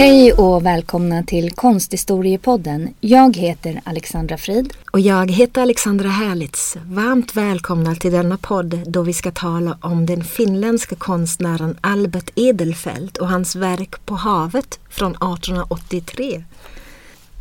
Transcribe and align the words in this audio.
Hej 0.00 0.32
och 0.32 0.66
välkomna 0.66 1.22
till 1.22 1.50
Konsthistoriepodden. 1.50 2.94
Jag 3.00 3.36
heter 3.36 3.80
Alexandra 3.84 4.36
Frid. 4.36 4.72
Och 4.92 5.00
jag 5.00 5.30
heter 5.30 5.62
Alexandra 5.62 6.08
Härlitz. 6.08 6.76
Varmt 6.84 7.36
välkomna 7.36 7.94
till 7.94 8.12
denna 8.12 8.36
podd 8.36 8.80
då 8.86 9.02
vi 9.02 9.12
ska 9.12 9.30
tala 9.30 9.78
om 9.80 10.06
den 10.06 10.24
finländska 10.24 10.96
konstnären 10.96 11.78
Albert 11.80 12.30
Edelfelt 12.34 13.16
och 13.16 13.28
hans 13.28 13.56
verk 13.56 14.06
På 14.06 14.14
havet 14.14 14.80
från 14.90 15.10
1883. 15.10 16.44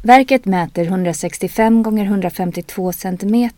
Verket 0.03 0.45
mäter 0.45 0.83
165 0.83 1.79
x 1.79 1.87
152 1.87 2.93
cm 2.93 3.49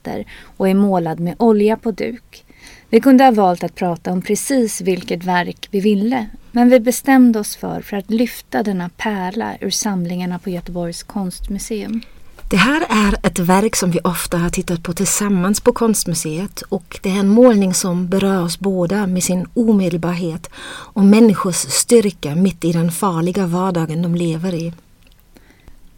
och 0.57 0.69
är 0.69 0.73
målad 0.73 1.19
med 1.19 1.35
olja 1.39 1.77
på 1.77 1.91
duk. 1.91 2.43
Vi 2.91 3.01
kunde 3.01 3.23
ha 3.23 3.31
valt 3.31 3.63
att 3.63 3.75
prata 3.75 4.11
om 4.11 4.21
precis 4.21 4.81
vilket 4.81 5.23
verk 5.23 5.67
vi 5.71 5.79
ville, 5.79 6.27
men 6.51 6.69
vi 6.69 6.79
bestämde 6.79 7.39
oss 7.39 7.55
för, 7.55 7.81
för 7.81 7.97
att 7.97 8.09
lyfta 8.09 8.63
denna 8.63 8.89
pärla 8.89 9.57
ur 9.61 9.69
samlingarna 9.69 10.39
på 10.39 10.49
Göteborgs 10.49 11.03
konstmuseum. 11.03 12.01
Det 12.49 12.57
här 12.57 12.85
är 12.89 13.27
ett 13.27 13.39
verk 13.39 13.75
som 13.75 13.91
vi 13.91 13.99
ofta 14.03 14.37
har 14.37 14.49
tittat 14.49 14.83
på 14.83 14.93
tillsammans 14.93 15.61
på 15.61 15.73
Konstmuseet 15.73 16.61
och 16.61 16.99
det 17.03 17.09
är 17.09 17.19
en 17.19 17.27
målning 17.27 17.73
som 17.73 18.07
berör 18.07 18.43
oss 18.43 18.59
båda 18.59 19.07
med 19.07 19.23
sin 19.23 19.47
omedelbarhet 19.53 20.49
och 20.93 21.03
människors 21.03 21.55
styrka 21.55 22.35
mitt 22.35 22.65
i 22.65 22.71
den 22.71 22.91
farliga 22.91 23.45
vardagen 23.45 24.01
de 24.01 24.15
lever 24.15 24.53
i. 24.53 24.73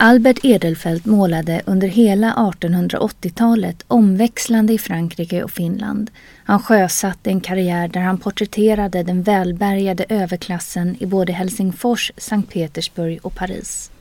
Albert 0.05 0.45
Edelfelt 0.45 1.05
målade 1.05 1.61
under 1.65 1.87
hela 1.87 2.33
1880-talet 2.33 3.83
omväxlande 3.87 4.73
i 4.73 4.77
Frankrike 4.77 5.43
och 5.43 5.51
Finland. 5.51 6.11
Han 6.43 6.59
sjösatte 6.59 7.29
en 7.29 7.41
karriär 7.41 7.87
där 7.87 8.01
han 8.01 8.17
porträtterade 8.17 9.03
den 9.03 9.23
välbärgade 9.23 10.05
överklassen 10.09 10.95
i 10.99 11.05
både 11.05 11.33
Helsingfors, 11.33 12.11
Sankt 12.17 12.53
Petersburg 12.53 13.19
och 13.21 13.35
Paris. 13.35 13.91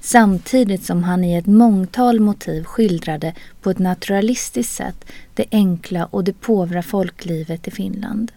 Samtidigt 0.00 0.84
som 0.84 1.04
han 1.04 1.24
i 1.24 1.36
ett 1.36 1.46
mångtal 1.46 2.20
motiv 2.20 2.64
skildrade 2.64 3.34
på 3.62 3.70
ett 3.70 3.78
naturalistiskt 3.78 4.74
sätt 4.74 5.04
det 5.34 5.44
enkla 5.50 6.04
och 6.04 6.24
det 6.24 6.40
påvra 6.40 6.82
folklivet 6.82 7.68
i 7.68 7.70
Finland. 7.70 8.32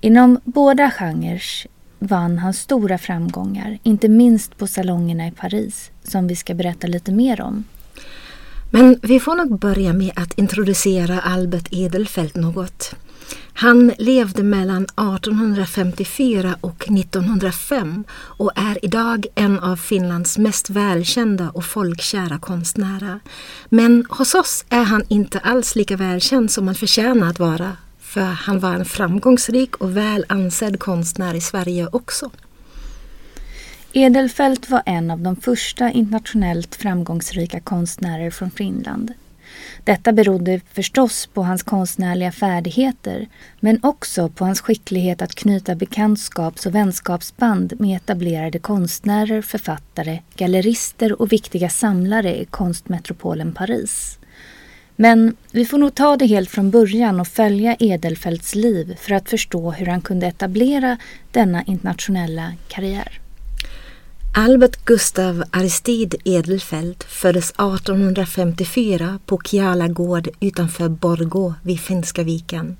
Inom 0.00 0.40
båda 0.44 0.90
genrer 0.90 1.42
vann 2.00 2.38
han 2.38 2.54
stora 2.54 2.98
framgångar, 2.98 3.78
inte 3.82 4.08
minst 4.08 4.58
på 4.58 4.66
salongerna 4.66 5.26
i 5.26 5.30
Paris, 5.30 5.90
som 6.02 6.26
vi 6.26 6.36
ska 6.36 6.54
berätta 6.54 6.86
lite 6.86 7.12
mer 7.12 7.40
om. 7.40 7.64
Men 8.70 8.98
vi 9.02 9.20
får 9.20 9.34
nog 9.34 9.58
börja 9.58 9.92
med 9.92 10.12
att 10.16 10.38
introducera 10.38 11.20
Albert 11.20 11.68
Edelfelt 11.70 12.36
något. 12.36 12.94
Han 13.52 13.92
levde 13.98 14.42
mellan 14.42 14.82
1854 14.84 16.56
och 16.60 16.88
1905 16.90 18.04
och 18.12 18.52
är 18.54 18.84
idag 18.84 19.26
en 19.34 19.58
av 19.58 19.76
Finlands 19.76 20.38
mest 20.38 20.70
välkända 20.70 21.50
och 21.50 21.64
folkkära 21.64 22.38
konstnärer. 22.38 23.20
Men 23.68 24.06
hos 24.08 24.34
oss 24.34 24.64
är 24.68 24.84
han 24.84 25.02
inte 25.08 25.38
alls 25.38 25.76
lika 25.76 25.96
välkänd 25.96 26.50
som 26.50 26.66
han 26.66 26.74
förtjänar 26.74 27.30
att 27.30 27.38
vara 27.38 27.76
för 28.10 28.20
han 28.20 28.60
var 28.60 28.74
en 28.74 28.84
framgångsrik 28.84 29.76
och 29.76 29.96
väl 29.96 30.24
ansedd 30.28 30.78
konstnär 30.78 31.34
i 31.34 31.40
Sverige 31.40 31.88
också. 31.92 32.30
Edelfelt 33.92 34.70
var 34.70 34.82
en 34.86 35.10
av 35.10 35.20
de 35.20 35.36
första 35.36 35.90
internationellt 35.90 36.74
framgångsrika 36.74 37.60
konstnärer 37.60 38.30
från 38.30 38.50
Finland. 38.50 39.12
Detta 39.84 40.12
berodde 40.12 40.60
förstås 40.72 41.26
på 41.26 41.42
hans 41.42 41.62
konstnärliga 41.62 42.32
färdigheter 42.32 43.28
men 43.60 43.80
också 43.82 44.28
på 44.28 44.44
hans 44.44 44.60
skicklighet 44.60 45.22
att 45.22 45.34
knyta 45.34 45.74
bekantskaps 45.74 46.66
och 46.66 46.74
vänskapsband 46.74 47.80
med 47.80 47.96
etablerade 47.96 48.58
konstnärer, 48.58 49.42
författare, 49.42 50.20
gallerister 50.36 51.20
och 51.20 51.32
viktiga 51.32 51.68
samlare 51.68 52.40
i 52.40 52.44
konstmetropolen 52.44 53.52
Paris. 53.52 54.19
Men 55.00 55.36
vi 55.50 55.64
får 55.66 55.78
nog 55.78 55.94
ta 55.94 56.16
det 56.16 56.26
helt 56.26 56.50
från 56.50 56.70
början 56.70 57.20
och 57.20 57.28
följa 57.28 57.76
Edelfelts 57.78 58.54
liv 58.54 58.96
för 59.00 59.14
att 59.14 59.28
förstå 59.28 59.70
hur 59.70 59.86
han 59.86 60.00
kunde 60.00 60.26
etablera 60.26 60.98
denna 61.30 61.62
internationella 61.62 62.52
karriär. 62.68 63.20
Albert 64.36 64.84
Gustav 64.84 65.44
Aristid 65.50 66.14
Edelfelt 66.24 67.04
föddes 67.04 67.50
1854 67.50 69.18
på 69.26 69.40
Kiala 69.44 69.88
gård 69.88 70.28
utanför 70.40 70.88
Borgå 70.88 71.54
vid 71.62 71.80
Finska 71.80 72.22
viken. 72.22 72.76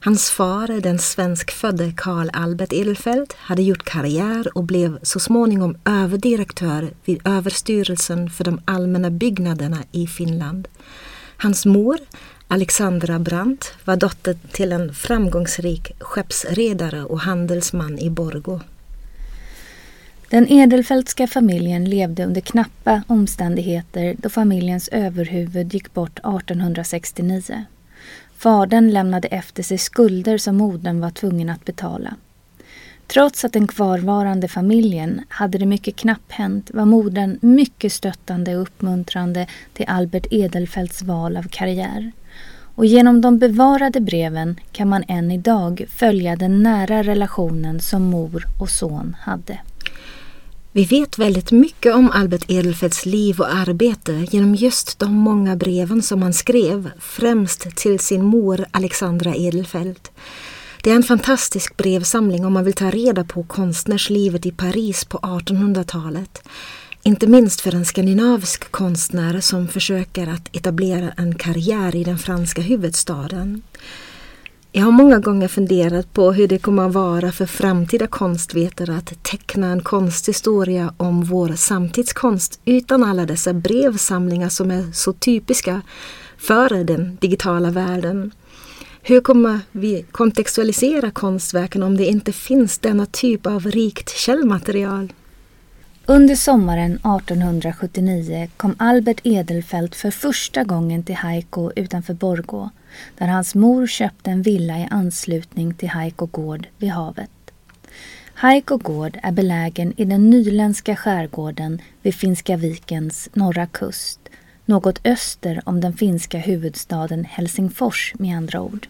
Hans 0.00 0.30
far, 0.30 0.80
den 0.80 0.98
svenskfödde 0.98 1.92
Karl 1.96 2.30
Albert 2.32 2.72
Edelfelt, 2.72 3.32
hade 3.32 3.62
gjort 3.62 3.84
karriär 3.84 4.58
och 4.58 4.64
blev 4.64 4.98
så 5.02 5.20
småningom 5.20 5.76
överdirektör 5.84 6.90
vid 7.04 7.20
Överstyrelsen 7.24 8.30
för 8.30 8.44
de 8.44 8.60
allmänna 8.64 9.10
byggnaderna 9.10 9.78
i 9.92 10.06
Finland. 10.06 10.68
Hans 11.42 11.66
mor, 11.66 11.98
Alexandra 12.48 13.18
Brandt, 13.18 13.74
var 13.84 13.96
dotter 13.96 14.36
till 14.52 14.72
en 14.72 14.94
framgångsrik 14.94 15.92
skeppsredare 15.98 17.04
och 17.04 17.20
handelsman 17.20 17.98
i 17.98 18.10
Borgå. 18.10 18.60
Den 20.30 20.52
Edelfeltska 20.52 21.26
familjen 21.26 21.84
levde 21.84 22.24
under 22.24 22.40
knappa 22.40 23.02
omständigheter 23.06 24.16
då 24.18 24.28
familjens 24.28 24.88
överhuvud 24.88 25.74
gick 25.74 25.94
bort 25.94 26.18
1869. 26.18 27.64
Fadern 28.36 28.90
lämnade 28.90 29.28
efter 29.28 29.62
sig 29.62 29.78
skulder 29.78 30.38
som 30.38 30.56
modern 30.56 31.00
var 31.00 31.10
tvungen 31.10 31.50
att 31.50 31.64
betala. 31.64 32.14
Trots 33.12 33.44
att 33.44 33.52
den 33.52 33.66
kvarvarande 33.66 34.48
familjen 34.48 35.20
hade 35.28 35.58
det 35.58 35.66
mycket 35.66 35.96
knapphänt 35.96 36.70
var 36.74 36.84
modern 36.84 37.38
mycket 37.42 37.92
stöttande 37.92 38.56
och 38.56 38.62
uppmuntrande 38.62 39.46
till 39.72 39.84
Albert 39.88 40.26
Edelfelts 40.30 41.02
val 41.02 41.36
av 41.36 41.42
karriär. 41.42 42.12
Och 42.74 42.86
genom 42.86 43.20
de 43.20 43.38
bevarade 43.38 44.00
breven 44.00 44.60
kan 44.72 44.88
man 44.88 45.04
än 45.08 45.30
idag 45.30 45.86
följa 45.88 46.36
den 46.36 46.62
nära 46.62 47.02
relationen 47.02 47.80
som 47.80 48.02
mor 48.02 48.44
och 48.60 48.70
son 48.70 49.16
hade. 49.20 49.58
Vi 50.72 50.84
vet 50.84 51.18
väldigt 51.18 51.50
mycket 51.50 51.94
om 51.94 52.10
Albert 52.10 52.44
Edelfelts 52.50 53.06
liv 53.06 53.40
och 53.40 53.54
arbete 53.54 54.26
genom 54.30 54.54
just 54.54 54.98
de 54.98 55.12
många 55.14 55.56
breven 55.56 56.02
som 56.02 56.22
han 56.22 56.32
skrev, 56.32 56.90
främst 57.00 57.76
till 57.76 57.98
sin 57.98 58.24
mor 58.24 58.64
Alexandra 58.70 59.34
Edelfelt. 59.34 60.10
Det 60.82 60.90
är 60.90 60.94
en 60.96 61.02
fantastisk 61.02 61.76
brevsamling 61.76 62.46
om 62.46 62.52
man 62.52 62.64
vill 62.64 62.74
ta 62.74 62.90
reda 62.90 63.24
på 63.24 63.42
konstnärslivet 63.42 64.46
i 64.46 64.50
Paris 64.50 65.04
på 65.04 65.18
1800-talet. 65.18 66.42
Inte 67.02 67.26
minst 67.26 67.60
för 67.60 67.74
en 67.74 67.84
skandinavisk 67.84 68.70
konstnär 68.70 69.40
som 69.40 69.68
försöker 69.68 70.26
att 70.26 70.56
etablera 70.56 71.10
en 71.16 71.34
karriär 71.34 71.96
i 71.96 72.04
den 72.04 72.18
franska 72.18 72.62
huvudstaden. 72.62 73.62
Jag 74.72 74.84
har 74.84 74.92
många 74.92 75.18
gånger 75.18 75.48
funderat 75.48 76.12
på 76.12 76.32
hur 76.32 76.48
det 76.48 76.58
kommer 76.58 76.86
att 76.86 76.92
vara 76.92 77.32
för 77.32 77.46
framtida 77.46 78.06
konstvetare 78.06 78.96
att 78.96 79.22
teckna 79.22 79.66
en 79.66 79.82
konsthistoria 79.82 80.94
om 80.96 81.24
vår 81.24 81.48
samtidskonst 81.48 82.60
utan 82.64 83.04
alla 83.04 83.26
dessa 83.26 83.52
brevsamlingar 83.52 84.48
som 84.48 84.70
är 84.70 84.92
så 84.92 85.12
typiska 85.12 85.82
för 86.38 86.84
den 86.84 87.18
digitala 87.20 87.70
världen. 87.70 88.32
Hur 89.02 89.20
kommer 89.20 89.60
vi 89.72 90.04
kontextualisera 90.10 91.10
konstverken 91.10 91.82
om 91.82 91.96
det 91.96 92.06
inte 92.06 92.32
finns 92.32 92.78
denna 92.78 93.06
typ 93.06 93.46
av 93.46 93.66
rikt 93.66 94.10
källmaterial? 94.10 95.12
Under 96.06 96.34
sommaren 96.34 96.92
1879 96.92 98.48
kom 98.56 98.74
Albert 98.78 99.20
Edelfelt 99.24 99.94
för 99.94 100.10
första 100.10 100.64
gången 100.64 101.02
till 101.02 101.14
Haiko 101.14 101.70
utanför 101.76 102.14
Borgå 102.14 102.70
där 103.18 103.26
hans 103.26 103.54
mor 103.54 103.86
köpte 103.86 104.30
en 104.30 104.42
villa 104.42 104.78
i 104.78 104.88
anslutning 104.90 105.74
till 105.74 105.88
Haiko 105.88 106.26
gård 106.26 106.66
vid 106.78 106.90
havet. 106.90 107.30
Haiko 108.34 108.76
gård 108.76 109.18
är 109.22 109.32
belägen 109.32 109.94
i 109.96 110.04
den 110.04 110.30
nyländska 110.30 110.96
skärgården 110.96 111.82
vid 112.02 112.14
Finska 112.14 112.56
vikens 112.56 113.28
norra 113.32 113.66
kust 113.66 114.19
något 114.70 115.00
öster 115.04 115.62
om 115.64 115.80
den 115.80 115.92
finska 115.92 116.38
huvudstaden 116.38 117.24
Helsingfors 117.24 118.14
med 118.18 118.36
andra 118.36 118.60
ord. 118.60 118.86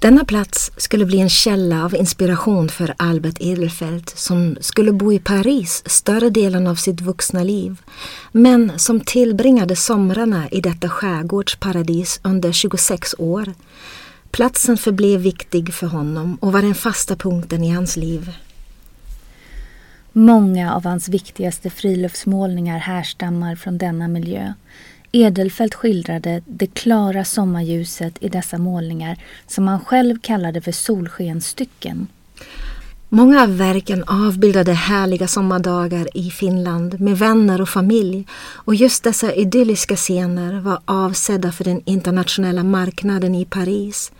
Denna 0.00 0.24
plats 0.24 0.72
skulle 0.76 1.06
bli 1.06 1.20
en 1.20 1.28
källa 1.28 1.84
av 1.84 1.94
inspiration 1.94 2.68
för 2.68 2.94
Albert 2.96 3.36
Edelfelt 3.40 4.18
som 4.18 4.56
skulle 4.60 4.92
bo 4.92 5.12
i 5.12 5.18
Paris 5.18 5.82
större 5.86 6.30
delen 6.30 6.66
av 6.66 6.74
sitt 6.74 7.00
vuxna 7.00 7.42
liv 7.42 7.76
men 8.32 8.78
som 8.78 9.00
tillbringade 9.00 9.76
somrarna 9.76 10.48
i 10.48 10.60
detta 10.60 10.88
skärgårdsparadis 10.88 12.20
under 12.22 12.52
26 12.52 13.14
år. 13.18 13.54
Platsen 14.30 14.76
förblev 14.76 15.20
viktig 15.20 15.74
för 15.74 15.86
honom 15.86 16.38
och 16.40 16.52
var 16.52 16.62
den 16.62 16.74
fasta 16.74 17.16
punkten 17.16 17.64
i 17.64 17.70
hans 17.70 17.96
liv. 17.96 18.32
Många 20.12 20.74
av 20.74 20.84
hans 20.84 21.08
viktigaste 21.08 21.70
friluftsmålningar 21.70 22.78
härstammar 22.78 23.56
från 23.56 23.78
denna 23.78 24.08
miljö. 24.08 24.52
Edelfelt 25.12 25.74
skildrade 25.74 26.42
det 26.46 26.66
klara 26.66 27.24
sommarljuset 27.24 28.18
i 28.20 28.28
dessa 28.28 28.58
målningar 28.58 29.16
som 29.46 29.68
han 29.68 29.80
själv 29.80 30.18
kallade 30.18 30.60
för 30.60 30.72
solskenstycken. 30.72 32.06
Många 33.08 33.42
av 33.42 33.56
verken 33.56 34.04
avbildade 34.04 34.72
härliga 34.72 35.28
sommardagar 35.28 36.16
i 36.16 36.30
Finland 36.30 37.00
med 37.00 37.18
vänner 37.18 37.60
och 37.60 37.68
familj 37.68 38.26
och 38.40 38.74
just 38.74 39.04
dessa 39.04 39.34
idylliska 39.34 39.96
scener 39.96 40.60
var 40.60 40.80
avsedda 40.84 41.52
för 41.52 41.64
den 41.64 41.82
internationella 41.84 42.62
marknaden 42.62 43.34
i 43.34 43.44
Paris. 43.44 44.12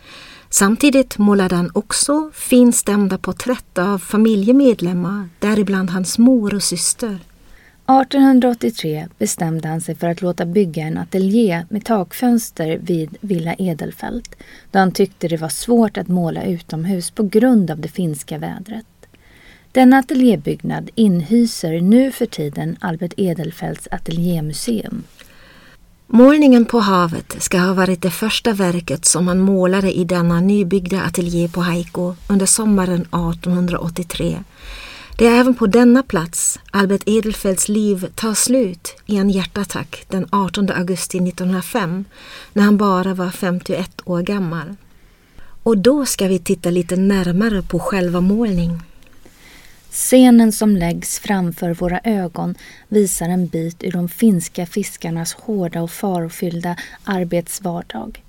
Samtidigt 0.53 1.17
målade 1.17 1.55
han 1.55 1.71
också 1.73 2.31
finstämda 2.33 3.17
porträtt 3.17 3.77
av 3.77 3.99
familjemedlemmar, 3.99 5.29
däribland 5.39 5.89
hans 5.89 6.17
mor 6.17 6.53
och 6.53 6.63
syster. 6.63 7.07
1883 7.07 9.07
bestämde 9.17 9.67
han 9.67 9.81
sig 9.81 9.95
för 9.95 10.07
att 10.07 10.21
låta 10.21 10.45
bygga 10.45 10.83
en 10.83 10.97
ateljé 10.97 11.65
med 11.69 11.85
takfönster 11.85 12.77
vid 12.77 13.17
Villa 13.21 13.55
Edelfelt 13.57 14.35
då 14.71 14.79
han 14.79 14.91
tyckte 14.91 15.27
det 15.27 15.37
var 15.37 15.49
svårt 15.49 15.97
att 15.97 16.07
måla 16.07 16.43
utomhus 16.43 17.11
på 17.11 17.23
grund 17.23 17.71
av 17.71 17.79
det 17.79 17.87
finska 17.87 18.37
vädret. 18.37 18.85
Denna 19.71 19.97
ateljébyggnad 19.97 20.89
inhyser 20.95 21.81
nu 21.81 22.11
för 22.11 22.25
tiden 22.25 22.77
Albert 22.79 23.13
Edelfelts 23.17 23.87
ateljémuseum. 23.91 25.03
Målningen 26.13 26.65
på 26.65 26.79
havet 26.79 27.35
ska 27.39 27.59
ha 27.59 27.73
varit 27.73 28.01
det 28.01 28.11
första 28.11 28.53
verket 28.53 29.05
som 29.05 29.27
han 29.27 29.39
målade 29.39 29.91
i 29.91 30.03
denna 30.03 30.39
nybyggda 30.39 31.01
ateljé 31.01 31.47
på 31.47 31.61
Haiko 31.61 32.15
under 32.27 32.45
sommaren 32.45 33.01
1883 33.01 34.43
det 35.17 35.27
är 35.27 35.39
även 35.39 35.55
på 35.55 35.67
denna 35.67 36.03
plats 36.03 36.59
Albert 36.71 37.03
Edelfelts 37.05 37.69
liv 37.69 38.07
tar 38.15 38.33
slut 38.33 38.95
i 39.05 39.17
en 39.17 39.29
hjärtattack 39.29 40.05
den 40.07 40.27
18 40.29 40.69
augusti 40.69 41.17
1905 41.17 42.05
när 42.53 42.63
han 42.63 42.77
bara 42.77 43.13
var 43.13 43.29
51 43.29 44.01
år 44.05 44.21
gammal. 44.21 44.75
Och 45.63 45.77
då 45.77 46.05
ska 46.05 46.27
vi 46.27 46.39
titta 46.39 46.69
lite 46.69 46.95
närmare 46.95 47.61
på 47.61 47.79
själva 47.79 48.21
målning. 48.21 48.81
Scenen 49.91 50.51
som 50.51 50.75
läggs 50.75 51.19
framför 51.19 51.73
våra 51.73 51.99
ögon 52.03 52.55
visar 52.87 53.29
en 53.29 53.47
bit 53.47 53.83
ur 53.83 53.91
de 53.91 54.09
finska 54.09 54.65
fiskarnas 54.65 55.33
hårda 55.33 55.81
och 55.81 55.91
farofyllda 55.91 56.75
arbetsvardag. 57.03 58.23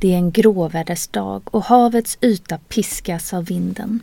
Det 0.00 0.12
är 0.12 0.16
en 0.16 0.30
gråvädersdag 0.30 1.42
och 1.44 1.64
havets 1.64 2.18
yta 2.20 2.58
piskas 2.58 3.34
av 3.34 3.44
vinden. 3.44 4.00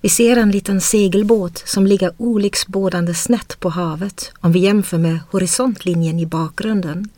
Vi 0.00 0.08
ser 0.08 0.36
en 0.36 0.50
liten 0.50 0.80
segelbåt 0.80 1.62
som 1.66 1.86
ligger 1.86 2.12
olycksbådande 2.16 3.14
snett 3.14 3.60
på 3.60 3.68
havet 3.68 4.32
om 4.40 4.52
vi 4.52 4.58
jämför 4.58 4.98
med 4.98 5.18
horisontlinjen 5.30 6.18
i 6.18 6.26
bakgrunden. 6.26 7.08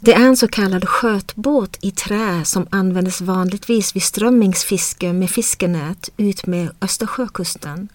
Det 0.00 0.14
är 0.14 0.26
en 0.26 0.36
så 0.36 0.48
kallad 0.48 0.88
skötbåt 0.88 1.78
i 1.80 1.90
trä 1.90 2.44
som 2.44 2.66
användes 2.70 3.20
vanligtvis 3.20 3.96
vid 3.96 4.02
strömmingsfiske 4.02 5.12
med 5.12 5.30
fiskenät 5.30 6.10
ut 6.16 6.46
med 6.46 6.68
Östersjökusten. 6.80 7.88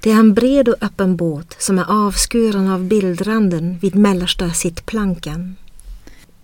Det 0.00 0.10
är 0.10 0.18
en 0.18 0.34
bred 0.34 0.68
och 0.68 0.82
öppen 0.82 1.16
båt 1.16 1.56
som 1.58 1.78
är 1.78 2.06
avskuren 2.06 2.68
av 2.68 2.84
bildranden 2.84 3.78
vid 3.78 3.94
mellersta 3.94 4.50
sittplankan. 4.50 5.56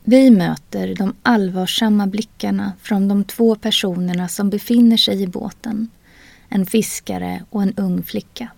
Vi 0.04 0.31
möter 0.31 0.94
de 0.94 1.14
allvarsamma 1.22 2.06
blickarna 2.06 2.72
från 2.82 3.08
de 3.08 3.25
två 3.25 3.54
personerna 3.54 4.28
som 4.28 4.50
befinner 4.50 4.96
sig 4.96 5.22
i 5.22 5.26
båten 5.26 5.88
en 6.48 6.66
fiskare 6.66 7.44
och 7.50 7.62
en 7.62 7.75
ung 7.76 8.02
flicka. 8.02 8.48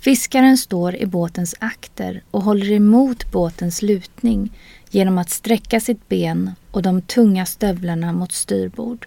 Fiskaren 0.00 0.58
står 0.58 0.96
i 0.96 1.06
båtens 1.06 1.54
akter 1.58 2.22
och 2.30 2.42
håller 2.42 2.70
emot 2.72 3.32
båtens 3.32 3.82
lutning 3.82 4.50
genom 4.94 5.18
att 5.18 5.30
sträcka 5.30 5.80
sitt 5.80 6.08
ben 6.08 6.50
och 6.70 6.82
de 6.82 7.02
tunga 7.02 7.46
stövlarna 7.46 8.12
mot 8.12 8.32
styrbord. 8.32 9.06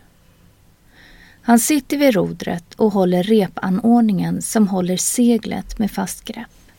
Han 1.41 1.59
sitter 1.59 1.97
vid 1.97 2.13
rodret 2.13 2.73
och 2.73 2.93
håller 2.93 3.23
repanordningen 3.23 4.41
som 4.41 4.67
håller 4.67 4.97
seglet 4.97 5.79
med 5.79 5.91
fast 5.91 6.23
grepp. 6.23 6.71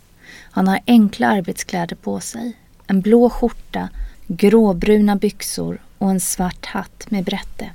Han 0.50 0.68
har 0.68 0.80
enkla 0.86 1.28
arbetskläder 1.28 1.96
på 1.96 2.20
sig, 2.20 2.56
en 2.86 3.00
blå 3.00 3.30
skjorta, 3.30 3.88
gråbruna 4.26 5.16
byxor 5.16 5.78
och 5.98 6.10
en 6.10 6.20
svart 6.20 6.66
hatt 6.66 7.10
med 7.10 7.24
brätte. 7.24 7.70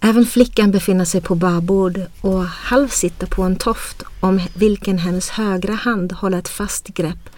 Även 0.00 0.26
flickan 0.26 0.70
befinner 0.70 1.04
sig 1.04 1.20
på 1.20 1.34
barbord 1.34 2.00
och 2.20 2.44
halvsitter 2.44 3.26
på 3.26 3.42
en 3.42 3.56
toft 3.56 4.02
om 4.20 4.40
vilken 4.54 4.98
hennes 4.98 5.30
högra 5.30 5.72
hand 5.72 6.12
håller 6.12 6.38
ett 6.38 6.48
fast 6.48 6.86
grepp 6.86 7.30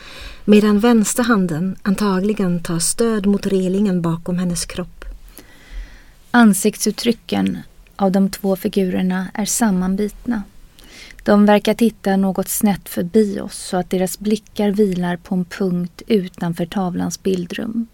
medan 0.45 0.79
vänsterhanden 0.79 1.77
antagligen 1.83 2.63
tar 2.63 2.79
stöd 2.79 3.27
mot 3.27 3.47
relingen 3.47 4.03
bakom 4.03 4.39
hennes 4.39 4.65
kropp. 4.65 5.05
Ansiktsuttrycken 6.31 7.59
av 7.97 8.13
de 8.13 8.31
två 8.31 8.57
figurerna 8.57 9.27
är 9.35 9.45
sammanbitna. 9.45 10.43
De 11.23 11.47
verkar 11.47 11.75
titta 11.75 12.17
något 12.17 12.49
snett 12.49 12.89
förbi 12.89 13.41
oss 13.41 13.57
så 13.57 13.77
att 13.77 13.91
deras 13.91 14.19
blickar 14.19 14.71
vilar 14.71 15.17
på 15.17 15.35
en 15.35 15.45
punkt 15.45 16.03
utanför 16.07 16.67
tavlans 16.67 17.23
bildrum. 17.23 17.87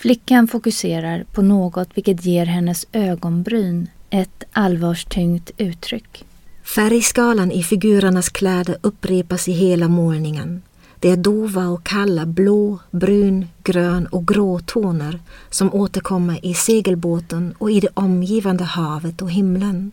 Flickan 0.00 0.48
fokuserar 0.48 1.24
på 1.32 1.42
något 1.42 1.88
vilket 1.94 2.24
ger 2.24 2.46
hennes 2.46 2.86
ögonbryn 2.92 3.88
ett 4.10 4.44
allvarstyngt 4.52 5.50
uttryck. 5.56 6.24
Färgskalan 6.62 7.52
i 7.52 7.62
figurernas 7.62 8.28
kläder 8.28 8.76
upprepas 8.80 9.48
i 9.48 9.52
hela 9.52 9.88
målningen. 9.88 10.62
Det 11.00 11.10
är 11.10 11.16
dova 11.16 11.68
och 11.68 11.84
kalla 11.84 12.26
blå, 12.26 12.78
brun, 12.90 13.46
grön 13.62 14.06
och 14.06 14.28
grå 14.28 14.58
toner 14.58 15.20
som 15.50 15.74
återkommer 15.74 16.46
i 16.46 16.54
segelbåten 16.54 17.54
och 17.58 17.70
i 17.70 17.80
det 17.80 17.90
omgivande 17.94 18.64
havet 18.64 19.22
och 19.22 19.30
himlen. 19.30 19.92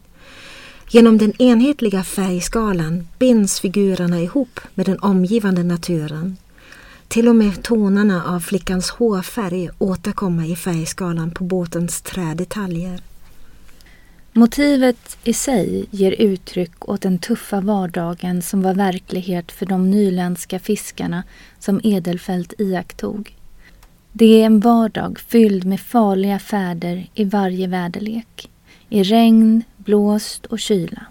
Genom 0.89 1.17
den 1.17 1.41
enhetliga 1.41 2.03
färgskalan 2.03 3.07
binds 3.19 3.59
figurerna 3.59 4.19
ihop 4.19 4.59
med 4.73 4.85
den 4.85 4.99
omgivande 4.99 5.63
naturen 5.63 6.37
till 7.07 7.27
och 7.27 7.35
med 7.35 7.63
tonerna 7.63 8.23
av 8.23 8.39
flickans 8.39 8.89
hårfärg 8.89 9.69
återkommer 9.77 10.51
i 10.51 10.55
färgskalan 10.55 11.31
på 11.31 11.43
båtens 11.43 12.01
trädetaljer. 12.01 13.01
Motivet 14.33 15.17
i 15.23 15.33
sig 15.33 15.85
ger 15.91 16.11
uttryck 16.11 16.89
åt 16.89 17.01
den 17.01 17.19
tuffa 17.19 17.61
vardagen 17.61 18.41
som 18.41 18.61
var 18.61 18.73
verklighet 18.73 19.51
för 19.51 19.65
de 19.65 19.91
nyländska 19.91 20.59
fiskarna 20.59 21.23
som 21.59 21.81
Edelfelt 21.83 22.53
iakttog. 22.57 23.35
Det 24.11 24.41
är 24.41 24.45
en 24.45 24.59
vardag 24.59 25.19
fylld 25.19 25.65
med 25.65 25.79
farliga 25.79 26.39
färder 26.39 27.09
i 27.13 27.23
varje 27.23 27.67
väderlek. 27.67 28.49
I 28.89 29.03
regn, 29.03 29.63
blåst 29.77 30.45
och 30.45 30.59
kyla. 30.59 31.05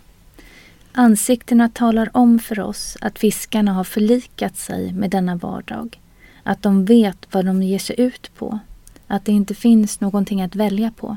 Ansiktena 0.99 1.69
talar 1.69 2.11
om 2.13 2.39
för 2.39 2.61
oss 2.61 2.97
att 3.01 3.19
fiskarna 3.19 3.73
har 3.73 3.85
förlikat 3.85 4.57
sig 4.57 4.93
med 4.93 5.11
denna 5.11 5.37
vardag. 5.37 6.01
Att 6.43 6.63
de 6.63 6.85
vet 6.85 7.17
vad 7.31 7.45
de 7.45 7.63
ger 7.63 7.79
sig 7.79 8.01
ut 8.01 8.31
på. 8.39 8.59
Att 9.07 9.25
det 9.25 9.33
inte 9.33 9.55
finns 9.55 10.01
någonting 10.01 10.43
att 10.43 10.55
välja 10.55 10.91
på. 10.97 11.17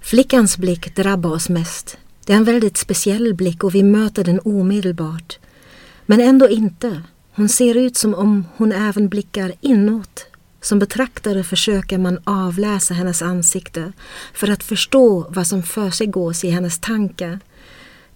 Flickans 0.00 0.58
blick 0.58 0.96
drabbar 0.96 1.30
oss 1.30 1.48
mest. 1.48 1.98
Det 2.26 2.32
är 2.32 2.36
en 2.36 2.44
väldigt 2.44 2.76
speciell 2.76 3.34
blick 3.34 3.64
och 3.64 3.74
vi 3.74 3.82
möter 3.82 4.24
den 4.24 4.40
omedelbart. 4.44 5.38
Men 6.06 6.20
ändå 6.20 6.48
inte. 6.48 7.02
Hon 7.34 7.48
ser 7.48 7.74
ut 7.74 7.96
som 7.96 8.14
om 8.14 8.46
hon 8.56 8.72
även 8.72 9.08
blickar 9.08 9.52
inåt. 9.60 10.26
Som 10.60 10.78
betraktare 10.78 11.44
försöker 11.44 11.98
man 11.98 12.18
avläsa 12.24 12.94
hennes 12.94 13.22
ansikte 13.22 13.92
för 14.34 14.50
att 14.50 14.62
förstå 14.62 15.26
vad 15.30 15.46
som 15.46 15.62
försiggås 15.62 16.44
i 16.44 16.50
hennes 16.50 16.78
tankar. 16.78 17.40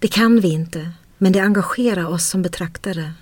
Det 0.03 0.07
kan 0.07 0.39
vi 0.39 0.51
inte, 0.51 0.91
men 1.17 1.31
det 1.31 1.39
engagerar 1.39 2.05
oss 2.05 2.29
som 2.29 2.41
betraktare. 2.41 3.13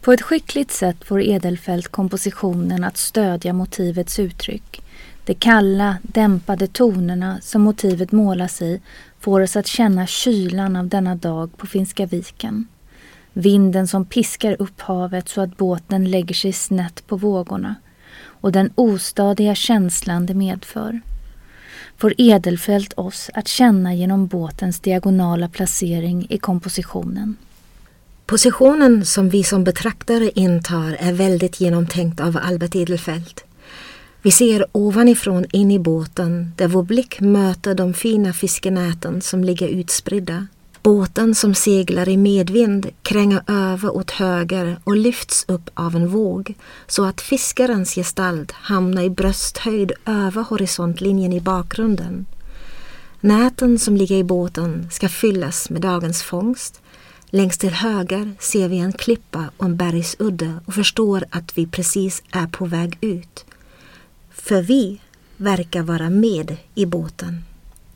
På 0.00 0.12
ett 0.12 0.22
skickligt 0.22 0.70
sätt 0.70 1.04
får 1.04 1.22
Edelfelt 1.22 1.88
kompositionen 1.88 2.84
att 2.84 2.96
stödja 2.96 3.52
motivets 3.52 4.18
uttryck. 4.18 4.82
De 5.24 5.34
kalla, 5.34 5.96
dämpade 6.02 6.66
tonerna 6.66 7.38
som 7.40 7.62
motivet 7.62 8.12
målas 8.12 8.62
i 8.62 8.80
får 9.20 9.40
oss 9.40 9.56
att 9.56 9.66
känna 9.66 10.06
kylan 10.06 10.76
av 10.76 10.88
denna 10.88 11.14
dag 11.14 11.56
på 11.56 11.66
Finska 11.66 12.06
viken. 12.06 12.66
Vinden 13.32 13.88
som 13.88 14.04
piskar 14.04 14.56
upp 14.58 14.80
havet 14.80 15.28
så 15.28 15.40
att 15.40 15.56
båten 15.56 16.10
lägger 16.10 16.34
sig 16.34 16.52
snett 16.52 17.06
på 17.06 17.16
vågorna 17.16 17.74
och 18.24 18.52
den 18.52 18.70
ostadiga 18.74 19.54
känslan 19.54 20.26
det 20.26 20.34
medför 20.34 21.00
får 21.96 22.14
Edelfelt 22.18 22.92
oss 22.92 23.30
att 23.34 23.48
känna 23.48 23.94
genom 23.94 24.26
båtens 24.26 24.80
diagonala 24.80 25.48
placering 25.48 26.26
i 26.30 26.38
kompositionen. 26.38 27.36
Positionen 28.26 29.04
som 29.04 29.28
vi 29.28 29.44
som 29.44 29.64
betraktare 29.64 30.30
intar 30.34 30.96
är 31.00 31.12
väldigt 31.12 31.60
genomtänkt 31.60 32.20
av 32.20 32.38
Albert 32.42 32.76
Edelfelt. 32.76 33.44
Vi 34.22 34.30
ser 34.30 34.66
ovanifrån 34.72 35.44
in 35.52 35.70
i 35.70 35.78
båten 35.78 36.52
där 36.56 36.68
vår 36.68 36.82
blick 36.82 37.20
möter 37.20 37.74
de 37.74 37.94
fina 37.94 38.32
fiskenäten 38.32 39.20
som 39.20 39.44
ligger 39.44 39.68
utspridda. 39.68 40.46
Båten 40.84 41.34
som 41.34 41.54
seglar 41.54 42.08
i 42.08 42.16
medvind 42.16 42.90
kränger 43.02 43.42
över 43.46 43.96
åt 43.96 44.10
höger 44.10 44.80
och 44.84 44.96
lyfts 44.96 45.44
upp 45.48 45.70
av 45.74 45.96
en 45.96 46.08
våg 46.08 46.54
så 46.86 47.04
att 47.04 47.20
fiskarens 47.20 47.94
gestalt 47.94 48.52
hamnar 48.52 49.02
i 49.02 49.10
brösthöjd 49.10 49.92
över 50.06 50.42
horisontlinjen 50.42 51.32
i 51.32 51.40
bakgrunden. 51.40 52.26
Näten 53.20 53.78
som 53.78 53.96
ligger 53.96 54.16
i 54.16 54.24
båten 54.24 54.88
ska 54.90 55.08
fyllas 55.08 55.70
med 55.70 55.82
dagens 55.82 56.22
fångst. 56.22 56.80
Längst 57.26 57.60
till 57.60 57.74
höger 57.74 58.32
ser 58.40 58.68
vi 58.68 58.78
en 58.78 58.92
klippa 58.92 59.44
och 59.56 59.64
en 59.64 59.76
bergsudde 59.76 60.54
och 60.66 60.74
förstår 60.74 61.24
att 61.30 61.58
vi 61.58 61.66
precis 61.66 62.22
är 62.30 62.46
på 62.46 62.64
väg 62.64 62.98
ut. 63.00 63.44
För 64.30 64.62
vi 64.62 65.00
verkar 65.36 65.82
vara 65.82 66.10
med 66.10 66.56
i 66.74 66.86
båten. 66.86 67.44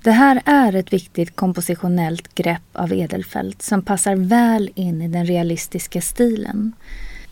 Det 0.09 0.13
här 0.13 0.43
är 0.45 0.75
ett 0.75 0.93
viktigt 0.93 1.37
kompositionellt 1.37 2.35
grepp 2.35 2.63
av 2.73 2.93
Edelfelt 2.93 3.63
som 3.63 3.83
passar 3.83 4.17
väl 4.17 4.71
in 4.75 5.03
i 5.03 5.09
den 5.09 5.27
realistiska 5.27 6.01
stilen. 6.01 6.73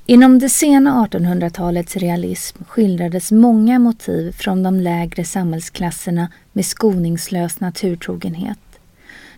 Inom 0.06 0.38
det 0.38 0.48
sena 0.48 1.06
1800-talets 1.06 1.96
realism 1.96 2.64
skildrades 2.68 3.32
många 3.32 3.78
motiv 3.78 4.32
från 4.32 4.62
de 4.62 4.80
lägre 4.80 5.24
samhällsklasserna 5.24 6.28
med 6.52 6.66
skoningslös 6.66 7.60
naturtrogenhet. 7.60 8.58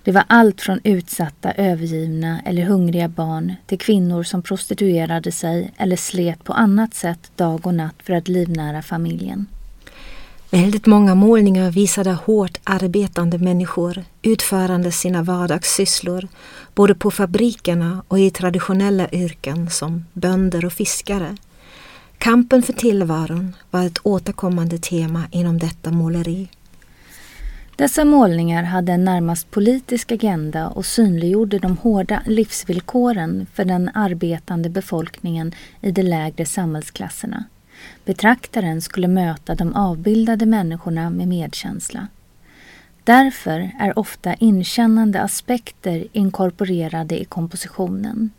Det 0.04 0.12
var 0.12 0.24
allt 0.26 0.60
från 0.60 0.80
utsatta, 0.84 1.52
övergivna 1.52 2.40
eller 2.44 2.62
hungriga 2.62 3.08
barn 3.08 3.54
till 3.66 3.78
kvinnor 3.78 4.22
som 4.22 4.42
prostituerade 4.42 5.32
sig 5.32 5.72
eller 5.76 5.96
slet 5.96 6.44
på 6.44 6.52
annat 6.52 6.94
sätt 6.94 7.32
dag 7.36 7.66
och 7.66 7.74
natt 7.74 7.96
för 8.02 8.12
att 8.12 8.28
livnära 8.28 8.82
familjen. 8.82 9.46
Väldigt 10.50 10.86
många 10.86 11.14
målningar 11.14 11.70
visade 11.70 12.12
hårt 12.12 12.58
arbetande 12.64 13.38
människor 13.38 14.04
utförande 14.22 14.92
sina 14.92 15.22
vardagssysslor 15.22 16.28
både 16.74 16.94
på 16.94 17.10
fabrikerna 17.10 18.02
och 18.08 18.18
i 18.18 18.30
traditionella 18.30 19.08
yrken 19.08 19.70
som 19.70 20.04
bönder 20.12 20.64
och 20.64 20.72
fiskare. 20.72 21.36
Kampen 22.18 22.62
för 22.62 22.72
tillvaron 22.72 23.54
var 23.70 23.86
ett 23.86 23.98
återkommande 24.02 24.78
tema 24.78 25.22
inom 25.30 25.58
detta 25.58 25.90
måleri. 25.90 26.48
Dessa 27.76 28.04
målningar 28.04 28.62
hade 28.62 28.92
en 28.92 29.04
närmast 29.04 29.50
politisk 29.50 30.12
agenda 30.12 30.68
och 30.68 30.86
synliggjorde 30.86 31.58
de 31.58 31.76
hårda 31.76 32.22
livsvillkoren 32.26 33.46
för 33.54 33.64
den 33.64 33.90
arbetande 33.94 34.70
befolkningen 34.70 35.52
i 35.80 35.90
de 35.90 36.02
lägre 36.02 36.46
samhällsklasserna. 36.46 37.44
Betraktaren 38.04 38.82
skulle 38.82 39.08
möta 39.08 39.54
de 39.54 39.74
avbildade 39.74 40.46
människorna 40.46 41.10
med 41.10 41.28
medkänsla. 41.28 42.06
Därför 43.04 43.70
är 43.80 43.98
ofta 43.98 44.34
inkännande 44.34 45.22
aspekter 45.22 46.06
inkorporerade 46.12 47.20
i 47.20 47.24
kompositionen. 47.24 48.30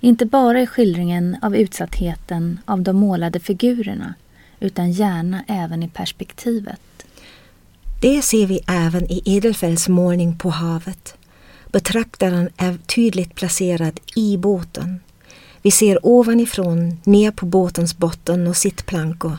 Inte 0.00 0.26
bara 0.26 0.62
i 0.62 0.66
skildringen 0.66 1.36
av 1.42 1.56
utsattheten 1.56 2.60
av 2.64 2.82
de 2.82 2.96
målade 2.96 3.40
figurerna 3.40 4.14
utan 4.60 4.92
gärna 4.92 5.44
även 5.48 5.82
i 5.82 5.88
perspektivet. 5.88 6.80
Det 8.00 8.22
ser 8.22 8.46
vi 8.46 8.60
även 8.68 9.12
i 9.12 9.22
Edelfells 9.24 9.88
målning 9.88 10.38
på 10.38 10.50
havet. 10.50 11.16
Betraktaren 11.72 12.48
är 12.56 12.76
tydligt 12.76 13.34
placerad 13.34 14.00
i 14.16 14.36
båten. 14.36 15.00
Vi 15.64 15.70
ser 15.70 16.06
ovanifrån 16.06 17.00
ner 17.04 17.30
på 17.30 17.46
båtens 17.46 17.98
botten 17.98 18.46
och 18.46 18.56
sittplankor. 18.56 19.36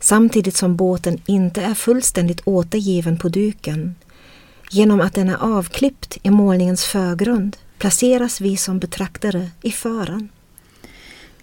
Samtidigt 0.00 0.56
som 0.56 0.76
båten 0.76 1.18
inte 1.26 1.62
är 1.62 1.74
fullständigt 1.74 2.40
återgiven 2.44 3.18
på 3.18 3.28
duken. 3.28 3.94
Genom 4.70 5.00
att 5.00 5.14
den 5.14 5.28
är 5.28 5.36
avklippt 5.36 6.18
i 6.22 6.30
målningens 6.30 6.84
förgrund 6.84 7.56
placeras 7.78 8.40
vi 8.40 8.56
som 8.56 8.78
betraktare 8.78 9.50
i 9.62 9.70
fören. 9.70 10.28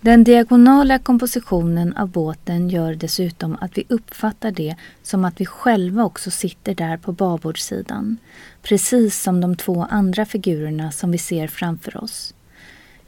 Den 0.01 0.23
diagonala 0.23 0.99
kompositionen 0.99 1.93
av 1.93 2.07
båten 2.07 2.69
gör 2.69 2.95
dessutom 2.95 3.57
att 3.61 3.77
vi 3.77 3.83
uppfattar 3.89 4.51
det 4.51 4.75
som 5.03 5.25
att 5.25 5.41
vi 5.41 5.45
själva 5.45 6.03
också 6.03 6.31
sitter 6.31 6.75
där 6.75 6.97
på 6.97 7.11
babordssidan. 7.11 8.17
Precis 8.61 9.21
som 9.21 9.41
de 9.41 9.55
två 9.55 9.87
andra 9.89 10.25
figurerna 10.25 10.91
som 10.91 11.11
vi 11.11 11.17
ser 11.17 11.47
framför 11.47 12.03
oss. 12.03 12.33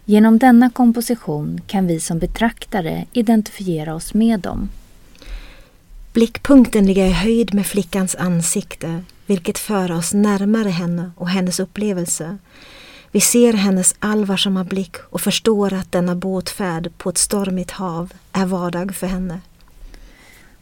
Genom 0.08 0.40
denna 0.40 0.70
komposition 0.70 1.62
kan 1.68 1.88
vi 1.88 2.00
som 2.00 2.20
betraktare 2.20 3.06
identifiera 3.14 3.96
oss 3.96 4.14
med 4.14 4.40
dem. 4.40 4.70
Blickpunkten 6.14 6.86
ligger 6.86 7.06
i 7.06 7.12
höjd 7.12 7.54
med 7.54 7.66
flickans 7.66 8.16
ansikte 8.16 9.04
vilket 9.26 9.58
för 9.58 9.92
oss 9.92 10.14
närmare 10.14 10.70
henne 10.70 11.12
och 11.18 11.30
hennes 11.30 11.60
upplevelse. 11.60 12.38
Vi 13.12 13.22
ser 13.22 13.54
hennes 13.54 13.96
allvarsamma 14.00 14.64
blick 14.64 14.96
och 15.10 15.22
förstår 15.22 15.74
att 15.74 15.92
denna 15.92 16.16
båtfärd 16.16 16.98
på 16.98 17.10
ett 17.10 17.18
stormigt 17.18 17.72
hav 17.72 18.14
är 18.32 18.46
vardag 18.46 18.96
för 18.96 19.08
henne. 19.08 19.42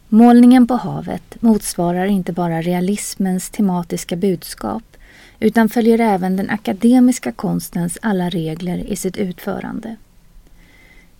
Målningen 0.08 0.66
på 0.66 0.74
havet 0.74 1.42
motsvarar 1.42 2.06
inte 2.06 2.32
bara 2.32 2.62
realismens 2.62 3.50
tematiska 3.50 4.16
budskap 4.16 4.93
utan 5.40 5.68
följer 5.68 5.98
även 5.98 6.36
den 6.36 6.50
akademiska 6.50 7.32
konstens 7.32 7.98
alla 8.02 8.30
regler 8.30 8.78
i 8.78 8.96
sitt 8.96 9.16
utförande. 9.16 9.96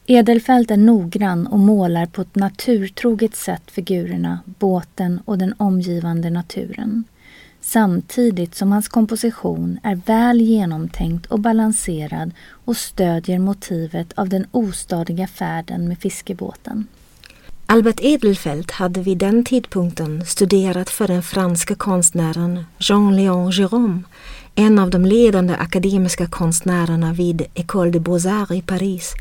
Edelfelt 0.06 0.71
är 0.71 0.76
noggrann 0.76 1.47
och 1.47 1.59
målar 1.59 2.06
på 2.06 2.23
ett 2.23 2.35
naturtroget 2.35 3.37
sätt 3.37 3.71
figurerna, 3.71 4.40
båten 4.44 5.21
och 5.25 5.38
den 5.38 5.54
omgivande 5.56 6.30
naturen. 6.30 7.04
Samtidigt 7.61 8.54
som 8.54 8.73
hans 8.73 8.88
komposition 8.88 9.78
är 9.83 9.94
väl 9.94 10.40
genomtänkt 10.40 11.26
och 11.26 11.40
balanserad 11.40 12.30
och 12.49 12.76
stödjer 12.76 13.38
motivet 13.38 14.12
av 14.12 14.28
den 14.28 14.47
ostadiga 14.50 15.26
färden 15.26 15.88
med 15.88 15.99
fiskebåten. 15.99 16.87
Albert 17.66 18.00
Edelfelt 18.00 18.71
hade 18.71 19.00
vid 19.00 19.18
den 19.18 19.44
tidpunkten 19.44 20.25
studerat 20.26 20.90
för 20.90 21.09
den 21.09 21.23
franska 21.23 21.75
konstnären 21.75 22.64
Jean-Léon 22.78 23.50
Gérôme, 23.50 24.02
en 24.54 24.78
av 24.78 24.90
de 24.90 25.04
ledande 25.04 25.54
akademiska 25.54 26.26
konstnärerna 26.26 27.12
vid 27.12 27.42
École 27.54 27.90
des 27.90 28.02
Beaux-Arts 28.02 28.54
i 28.54 28.62
Paris, 28.62 29.12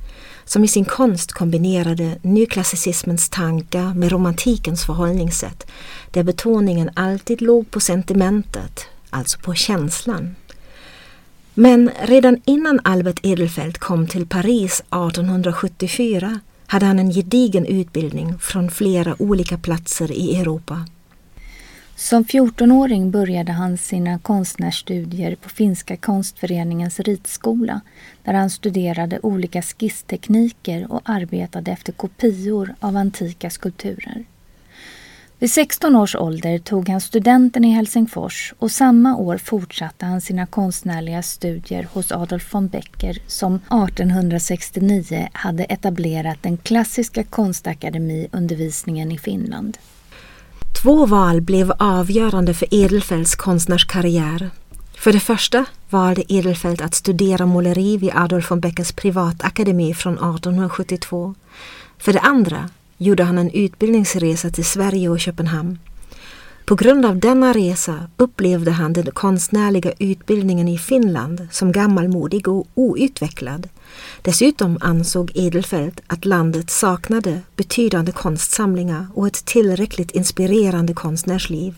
som 0.46 0.64
i 0.64 0.68
sin 0.68 0.86
konst 0.86 1.32
kombinerade 1.32 2.18
nyklassicismens 2.22 3.30
tankar 3.30 3.94
med 3.94 4.12
romantikens 4.12 4.86
förhållningssätt, 4.86 5.68
där 6.12 6.24
betoningen 6.24 6.90
alltid 6.94 7.42
låg 7.42 7.72
på 7.72 7.80
sentimentet, 7.80 8.86
alltså 9.10 9.40
på 9.40 9.54
känslan. 9.54 10.36
Men 11.54 11.92
redan 12.02 12.42
innan 12.46 12.80
Albert 12.84 13.20
Edelfelt 13.24 13.78
kom 13.78 14.08
till 14.08 14.28
Paris 14.28 14.80
1874 14.80 16.40
hade 16.74 16.86
han 16.86 17.00
en 17.00 17.12
gedigen 17.12 17.66
utbildning 17.66 18.40
från 18.40 18.72
flera 18.72 19.16
olika 19.22 19.58
platser 19.58 20.12
i 20.12 20.36
Europa. 20.36 20.86
Som 21.96 22.24
14-åring 22.24 23.12
började 23.12 23.52
han 23.52 23.78
sina 23.78 24.20
konstnärsstudier 24.20 25.36
på 25.36 25.50
Finska 25.50 25.98
konstföreningens 25.98 27.00
ritskola 27.00 27.82
där 28.24 28.34
han 28.34 28.50
studerade 28.50 29.20
olika 29.24 29.62
skisstekniker 29.62 30.92
och 30.92 31.02
arbetade 31.04 31.72
efter 31.72 31.92
kopior 31.92 32.76
av 32.80 32.98
antika 32.98 33.50
skulpturer. 33.50 34.26
Vid 35.40 35.52
16 35.52 35.96
års 35.96 36.16
ålder 36.16 36.60
tog 36.60 36.90
han 36.90 37.02
studenten 37.02 37.66
i 37.66 37.72
Helsingfors 37.72 38.54
och 38.60 38.72
samma 38.72 39.18
år 39.18 39.38
fortsatte 39.38 40.06
han 40.06 40.22
sina 40.22 40.46
konstnärliga 40.46 41.24
studier 41.24 41.88
hos 41.94 42.12
Adolf 42.12 42.54
von 42.54 42.68
Becker 42.68 43.18
som 43.28 43.56
1869 43.56 45.30
hade 45.34 45.64
etablerat 45.64 46.38
den 46.42 46.58
klassiska 46.58 47.24
konstakademiundervisningen 47.24 49.12
i 49.12 49.18
Finland. 49.18 49.78
Två 50.84 51.06
val 51.06 51.42
blev 51.42 51.74
avgörande 51.80 52.54
för 52.54 52.68
Edelfelts 52.72 53.36
konstnärskarriär. 53.36 54.50
För 54.98 55.14
det 55.14 55.20
första 55.20 55.66
valde 55.90 56.34
Edelfelt 56.34 56.82
att 56.82 56.96
studera 56.96 57.46
måleri 57.46 57.98
vid 57.98 58.12
Adolf 58.16 58.52
von 58.52 58.60
Beckers 58.60 58.92
privatakademi 58.92 59.94
från 59.94 60.14
1872. 60.14 61.36
För 61.98 62.14
det 62.14 62.20
andra 62.20 62.70
gjorde 63.04 63.24
han 63.24 63.38
en 63.38 63.52
utbildningsresa 63.52 64.50
till 64.50 64.66
Sverige 64.66 65.10
och 65.10 65.20
Köpenhamn. 65.20 65.80
På 66.66 66.76
grund 66.76 67.06
av 67.06 67.20
denna 67.20 67.54
resa 67.54 68.10
upplevde 68.18 68.72
han 68.72 68.94
den 68.94 69.12
konstnärliga 69.12 69.94
utbildningen 70.00 70.68
i 70.68 70.78
Finland 70.78 71.48
som 71.52 71.72
gammalmodig 71.72 72.48
och 72.48 72.68
outvecklad. 72.74 73.70
Dessutom 74.22 74.78
ansåg 74.82 75.32
Edelfelt 75.36 76.02
att 76.08 76.26
landet 76.26 76.70
saknade 76.70 77.42
betydande 77.56 78.12
konstsamlingar 78.12 79.08
och 79.14 79.28
ett 79.28 79.46
tillräckligt 79.46 80.12
inspirerande 80.12 80.94
konstnärsliv. 80.94 81.76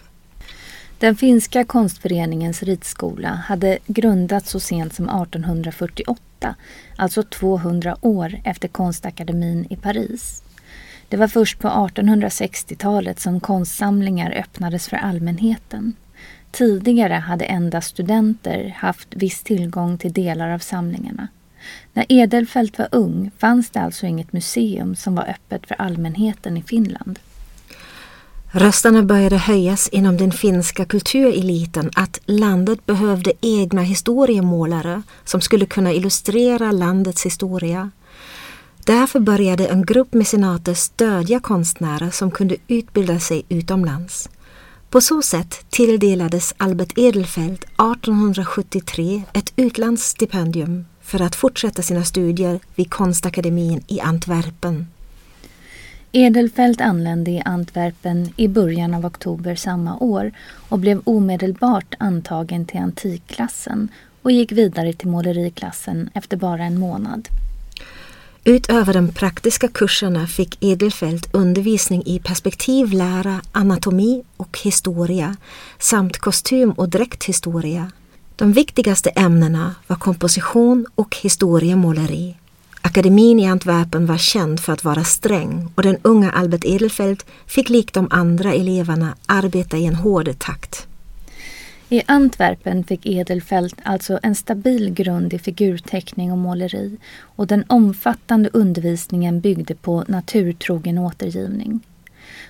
Den 1.00 1.16
finska 1.16 1.66
konstföreningens 1.66 2.64
ridskola 2.64 3.30
hade 3.30 3.78
grundats 3.88 4.50
så 4.50 4.60
sent 4.60 4.96
som 4.96 5.06
1848, 5.06 6.56
alltså 6.96 7.24
200 7.24 7.98
år 8.02 8.42
efter 8.44 8.68
konstakademin 8.68 9.68
i 9.70 9.76
Paris. 9.76 10.42
Det 11.16 11.20
var 11.20 11.28
först 11.28 11.60
på 11.60 11.68
1860-talet 11.68 13.20
som 13.20 13.40
konstsamlingar 13.40 14.32
öppnades 14.32 14.88
för 14.88 14.98
allmänheten. 14.98 15.94
Tidigare 16.52 17.14
hade 17.14 17.46
endast 17.46 17.90
studenter 17.90 18.76
haft 18.78 19.08
viss 19.10 19.44
tillgång 19.44 19.98
till 19.98 20.14
delar 20.14 20.50
av 20.50 20.60
samlingarna. 20.60 21.28
När 21.94 22.06
Edelfelt 22.10 22.78
var 22.78 22.88
ung 22.92 23.32
fanns 23.38 23.70
det 23.70 23.80
alltså 23.80 24.06
inget 24.06 24.34
museum 24.34 24.96
som 24.96 25.16
var 25.16 25.24
öppet 25.24 25.68
för 25.68 25.82
allmänheten 25.82 26.58
i 26.58 26.62
Finland. 26.62 27.20
Rösterna 28.52 29.04
började 29.04 29.38
höjas 29.38 29.90
inom 29.90 30.18
den 30.18 30.32
finska 30.32 30.86
kultureliten 30.86 31.92
att 31.96 32.20
landet 32.26 32.86
behövde 32.86 33.34
egna 33.42 33.82
historiemålare 33.82 35.02
som 35.26 35.42
skulle 35.42 35.66
kunna 35.66 35.94
illustrera 35.94 36.72
landets 36.72 37.26
historia. 37.26 37.92
Därför 38.86 39.20
började 39.20 39.68
en 39.68 39.86
grupp 39.86 40.14
mecenater 40.14 40.74
stödja 40.74 41.40
konstnärer 41.40 42.10
som 42.10 42.32
kunde 42.32 42.56
utbilda 42.68 43.20
sig 43.20 43.46
utomlands. 43.50 44.30
På 44.90 45.02
så 45.02 45.22
sätt 45.22 45.66
tilldelades 45.70 46.54
Albert 46.58 46.98
Edelfelt 46.98 47.64
1873 47.64 49.22
ett 49.34 49.54
utlandsstipendium 49.56 50.86
för 51.02 51.22
att 51.22 51.36
fortsätta 51.36 51.82
sina 51.82 52.04
studier 52.04 52.60
vid 52.76 52.90
konstakademin 52.90 53.84
i 53.88 54.00
Antwerpen. 54.00 54.88
Edelfelt 56.12 56.82
anlände 56.82 57.32
i 57.32 57.42
Antwerpen 57.46 58.34
i 58.36 58.48
början 58.48 58.94
av 58.94 59.06
oktober 59.06 59.56
samma 59.56 59.98
år 59.98 60.32
och 60.70 60.80
blev 60.80 61.02
omedelbart 61.04 61.96
antagen 62.00 62.66
till 62.66 62.80
antikklassen 62.80 63.90
och 64.22 64.32
gick 64.32 64.52
vidare 64.52 64.94
till 64.94 65.08
måleriklassen 65.08 66.10
efter 66.14 66.38
bara 66.38 66.64
en 66.64 66.80
månad. 66.80 67.30
Utöver 68.48 68.94
de 68.94 69.08
praktiska 69.08 69.68
kurserna 69.68 70.28
fick 70.28 70.64
Edelfelt 70.64 71.30
undervisning 71.32 72.04
i 72.06 72.20
perspektivlära, 72.20 73.42
anatomi 73.52 74.24
och 74.38 74.60
historia 74.60 75.36
samt 75.80 76.18
kostym 76.18 76.72
och 76.72 76.90
dräkthistoria. 76.90 77.92
De 78.36 78.52
viktigaste 78.54 79.10
ämnena 79.10 79.76
var 79.88 79.96
komposition 79.96 80.86
och 80.96 81.16
historiemåleri. 81.16 82.36
Akademin 82.82 83.40
i 83.40 83.48
Antwerpen 83.48 84.06
var 84.06 84.18
känd 84.18 84.60
för 84.60 84.74
att 84.74 84.84
vara 84.84 85.04
sträng 85.04 85.72
och 85.76 85.84
den 85.84 85.98
unga 86.02 86.32
Albert 86.32 86.66
Edelfelt 86.66 87.26
fick 87.46 87.70
likt 87.70 87.94
de 87.94 88.08
andra 88.12 88.54
eleverna 88.54 89.16
arbeta 89.26 89.78
i 89.78 89.86
en 89.86 89.96
hård 89.96 90.40
takt. 90.40 90.88
I 91.90 92.02
Antwerpen 92.06 92.84
fick 92.84 93.06
Edelfelt 93.06 93.76
alltså 93.84 94.20
en 94.24 94.36
stabil 94.36 94.94
grund 94.94 95.34
i 95.34 95.40
figurteckning 95.40 96.32
och 96.32 96.38
måleri 96.38 96.98
och 97.20 97.48
den 97.48 97.64
omfattande 97.68 98.50
undervisningen 98.54 99.40
byggde 99.40 99.76
på 99.76 100.04
naturtrogen 100.08 100.98
återgivning. 100.98 101.80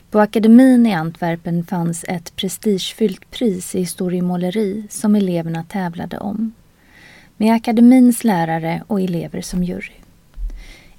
På 0.10 0.20
akademin 0.20 0.86
i 0.86 0.94
Antwerpen 0.94 1.64
fanns 1.64 2.06
ett 2.08 2.36
prestigefyllt 2.36 3.32
pris 3.32 3.76
i 3.76 3.80
historiemåleri 3.80 4.84
som 4.90 5.16
eleverna 5.16 5.64
tävlade 5.64 6.18
om. 6.18 6.54
Med 7.38 7.56
akademins 7.56 8.24
lärare 8.24 8.84
och 8.88 9.02
elever 9.02 9.42
som 9.42 9.64
jury. 9.64 9.94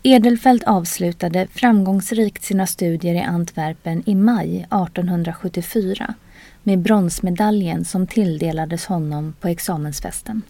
Edelfelt 0.02 0.62
avslutade 0.62 1.46
framgångsrikt 1.46 2.44
sina 2.44 2.66
studier 2.66 3.14
i 3.14 3.20
Antwerpen 3.20 4.02
i 4.06 4.14
maj 4.14 4.56
1874 4.56 6.14
med 6.66 6.78
bronsmedaljen 6.78 7.84
som 7.84 8.06
tilldelades 8.06 8.86
honom 8.86 9.34
på 9.40 9.48
examensfesten. 9.48 10.42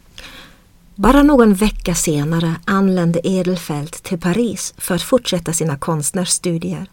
Bara 0.95 1.23
någon 1.23 1.55
vecka 1.55 1.95
senare 1.95 2.55
anlände 2.65 3.21
Edelfelt 3.29 4.03
till 4.03 4.21
Paris 4.21 4.75
för 4.79 4.95
att 4.95 5.03
fortsätta 5.03 5.53
sina 5.53 5.77
konstnärsstudier. 5.77 6.87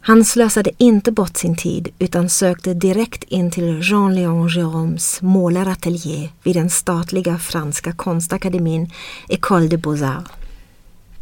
Han 0.00 0.24
slösade 0.24 0.70
inte 0.78 1.12
bort 1.12 1.36
sin 1.36 1.56
tid 1.56 1.88
utan 1.98 2.28
sökte 2.28 2.74
direkt 2.74 3.24
in 3.24 3.50
till 3.50 3.82
Jean-Léon 3.82 4.48
Jérômes 4.48 5.24
målarateljé 5.24 6.28
vid 6.42 6.56
den 6.56 6.70
statliga 6.70 7.38
franska 7.38 7.92
konstakademin 7.92 8.90
École 9.28 9.68
de 9.68 9.76
Beaux-Arts. 9.76 10.39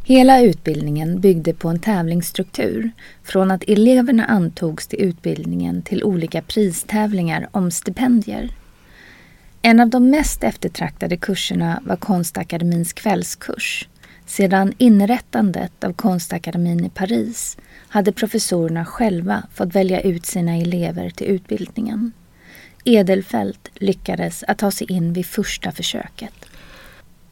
Hela 0.08 0.42
utbildningen 0.42 1.20
byggde 1.20 1.54
på 1.54 1.68
en 1.68 1.78
tävlingsstruktur 1.78 2.90
från 3.22 3.50
att 3.50 3.64
eleverna 3.68 4.24
antogs 4.24 4.86
till 4.86 5.00
utbildningen 5.00 5.82
till 5.82 6.04
olika 6.04 6.42
pristävlingar 6.42 7.48
om 7.50 7.70
stipendier. 7.70 8.50
En 9.62 9.80
av 9.80 9.88
de 9.88 10.10
mest 10.10 10.44
eftertraktade 10.44 11.16
kurserna 11.16 11.82
var 11.84 11.96
Konstakademins 11.96 12.92
kvällskurs. 12.92 13.88
Sedan 14.26 14.72
inrättandet 14.78 15.84
av 15.84 15.92
Konstakademin 15.92 16.84
i 16.84 16.90
Paris 16.90 17.56
hade 17.88 18.12
professorerna 18.12 18.84
själva 18.84 19.42
fått 19.54 19.74
välja 19.74 20.00
ut 20.00 20.26
sina 20.26 20.56
elever 20.56 21.10
till 21.10 21.26
utbildningen. 21.26 22.12
Edelfelt 22.84 23.70
lyckades 23.74 24.44
att 24.48 24.58
ta 24.58 24.70
sig 24.70 24.92
in 24.92 25.12
vid 25.12 25.26
första 25.26 25.72
försöket. 25.72 26.47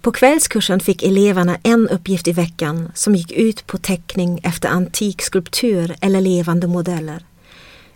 På 0.07 0.12
kvällskursen 0.12 0.81
fick 0.81 1.03
eleverna 1.03 1.59
en 1.62 1.88
uppgift 1.88 2.29
i 2.29 2.33
veckan 2.33 2.92
som 2.95 3.14
gick 3.14 3.33
ut 3.33 3.66
på 3.66 3.79
teckning 3.79 4.40
efter 4.42 4.69
antik 4.69 5.23
skulptur 5.23 5.97
eller 6.01 6.21
levande 6.21 6.66
modeller. 6.66 7.25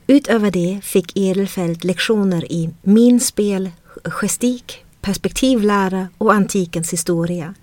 Utöver 0.07 0.51
det 0.51 0.81
fick 0.83 1.17
Edelfelt 1.17 1.85
lektioner 1.85 2.53
i 2.53 2.71
minspel, 2.83 3.71
gestik, 4.05 4.85
perspektivlära 5.01 6.09
och 6.19 6.35
antikens 6.35 6.93
historia. 6.93 7.55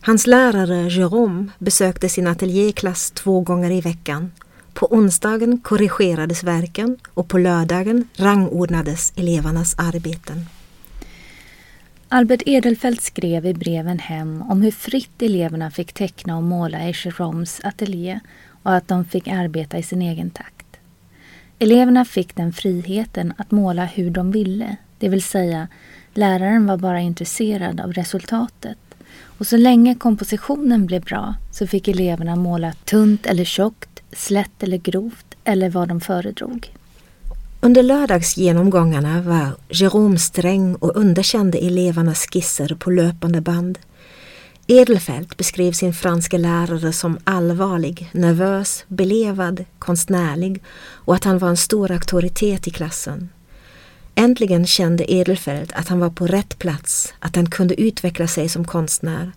Hans 0.00 0.26
lärare 0.26 0.88
Jérôme 0.88 1.50
besökte 1.58 2.08
sin 2.08 2.26
ateljéklass 2.26 3.10
två 3.10 3.40
gånger 3.40 3.70
i 3.70 3.80
veckan. 3.80 4.32
På 4.74 4.86
onsdagen 4.94 5.60
korrigerades 5.60 6.44
verken 6.44 6.96
och 7.14 7.28
på 7.28 7.38
lördagen 7.38 8.08
rangordnades 8.16 9.12
elevernas 9.16 9.74
arbeten. 9.78 10.46
Albert 12.14 12.42
Edelfelt 12.46 13.00
skrev 13.00 13.46
i 13.46 13.54
breven 13.54 13.98
hem 13.98 14.42
om 14.42 14.62
hur 14.62 14.70
fritt 14.70 15.22
eleverna 15.22 15.70
fick 15.70 15.92
teckna 15.92 16.36
och 16.36 16.42
måla 16.42 16.88
i 16.88 16.94
Jeromes 17.04 17.60
ateljé 17.64 18.20
och 18.62 18.74
att 18.74 18.88
de 18.88 19.04
fick 19.04 19.28
arbeta 19.28 19.78
i 19.78 19.82
sin 19.82 20.02
egen 20.02 20.30
takt. 20.30 20.66
Eleverna 21.58 22.04
fick 22.04 22.36
den 22.36 22.52
friheten 22.52 23.32
att 23.36 23.50
måla 23.50 23.84
hur 23.84 24.10
de 24.10 24.30
ville, 24.30 24.76
det 24.98 25.08
vill 25.08 25.22
säga 25.22 25.68
läraren 26.14 26.66
var 26.66 26.76
bara 26.76 27.00
intresserad 27.00 27.80
av 27.80 27.92
resultatet. 27.92 28.78
Och 29.38 29.46
så 29.46 29.56
länge 29.56 29.94
kompositionen 29.94 30.86
blev 30.86 31.02
bra 31.02 31.34
så 31.52 31.66
fick 31.66 31.88
eleverna 31.88 32.36
måla 32.36 32.72
tunt 32.72 33.26
eller 33.26 33.44
tjockt, 33.44 34.02
slätt 34.12 34.62
eller 34.62 34.78
grovt 34.78 35.36
eller 35.44 35.70
vad 35.70 35.88
de 35.88 36.00
föredrog. 36.00 36.72
Under 37.64 37.82
lördagsgenomgångarna 37.82 39.22
var 39.22 39.56
Jérôme 39.68 40.16
sträng 40.16 40.74
och 40.74 40.96
underkände 40.96 41.58
elevernas 41.58 42.26
skisser 42.26 42.76
på 42.78 42.90
löpande 42.90 43.40
band. 43.40 43.78
Edelfelt 44.66 45.36
beskrev 45.36 45.72
sin 45.72 45.94
franska 45.94 46.38
lärare 46.38 46.92
som 46.92 47.18
allvarlig, 47.24 48.10
nervös, 48.12 48.84
belevad, 48.88 49.64
konstnärlig 49.78 50.62
och 50.88 51.14
att 51.14 51.24
han 51.24 51.38
var 51.38 51.48
en 51.48 51.56
stor 51.56 51.90
auktoritet 51.90 52.68
i 52.68 52.70
klassen. 52.70 53.28
Äntligen 54.14 54.66
kände 54.66 55.12
Edelfelt 55.12 55.72
att 55.72 55.88
han 55.88 56.00
var 56.00 56.10
på 56.10 56.26
rätt 56.26 56.58
plats, 56.58 57.14
att 57.18 57.36
han 57.36 57.50
kunde 57.50 57.80
utveckla 57.80 58.26
sig 58.26 58.48
som 58.48 58.64
konstnär. 58.64 59.32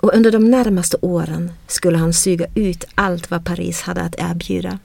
Och 0.00 0.14
under 0.14 0.30
de 0.30 0.50
närmaste 0.50 0.96
åren 1.00 1.52
skulle 1.66 1.98
han 1.98 2.12
suga 2.12 2.46
ut 2.54 2.84
allt 2.94 3.30
vad 3.30 3.44
Paris 3.44 3.82
hade 3.82 4.02
att 4.02 4.14
erbjuda. 4.18 4.78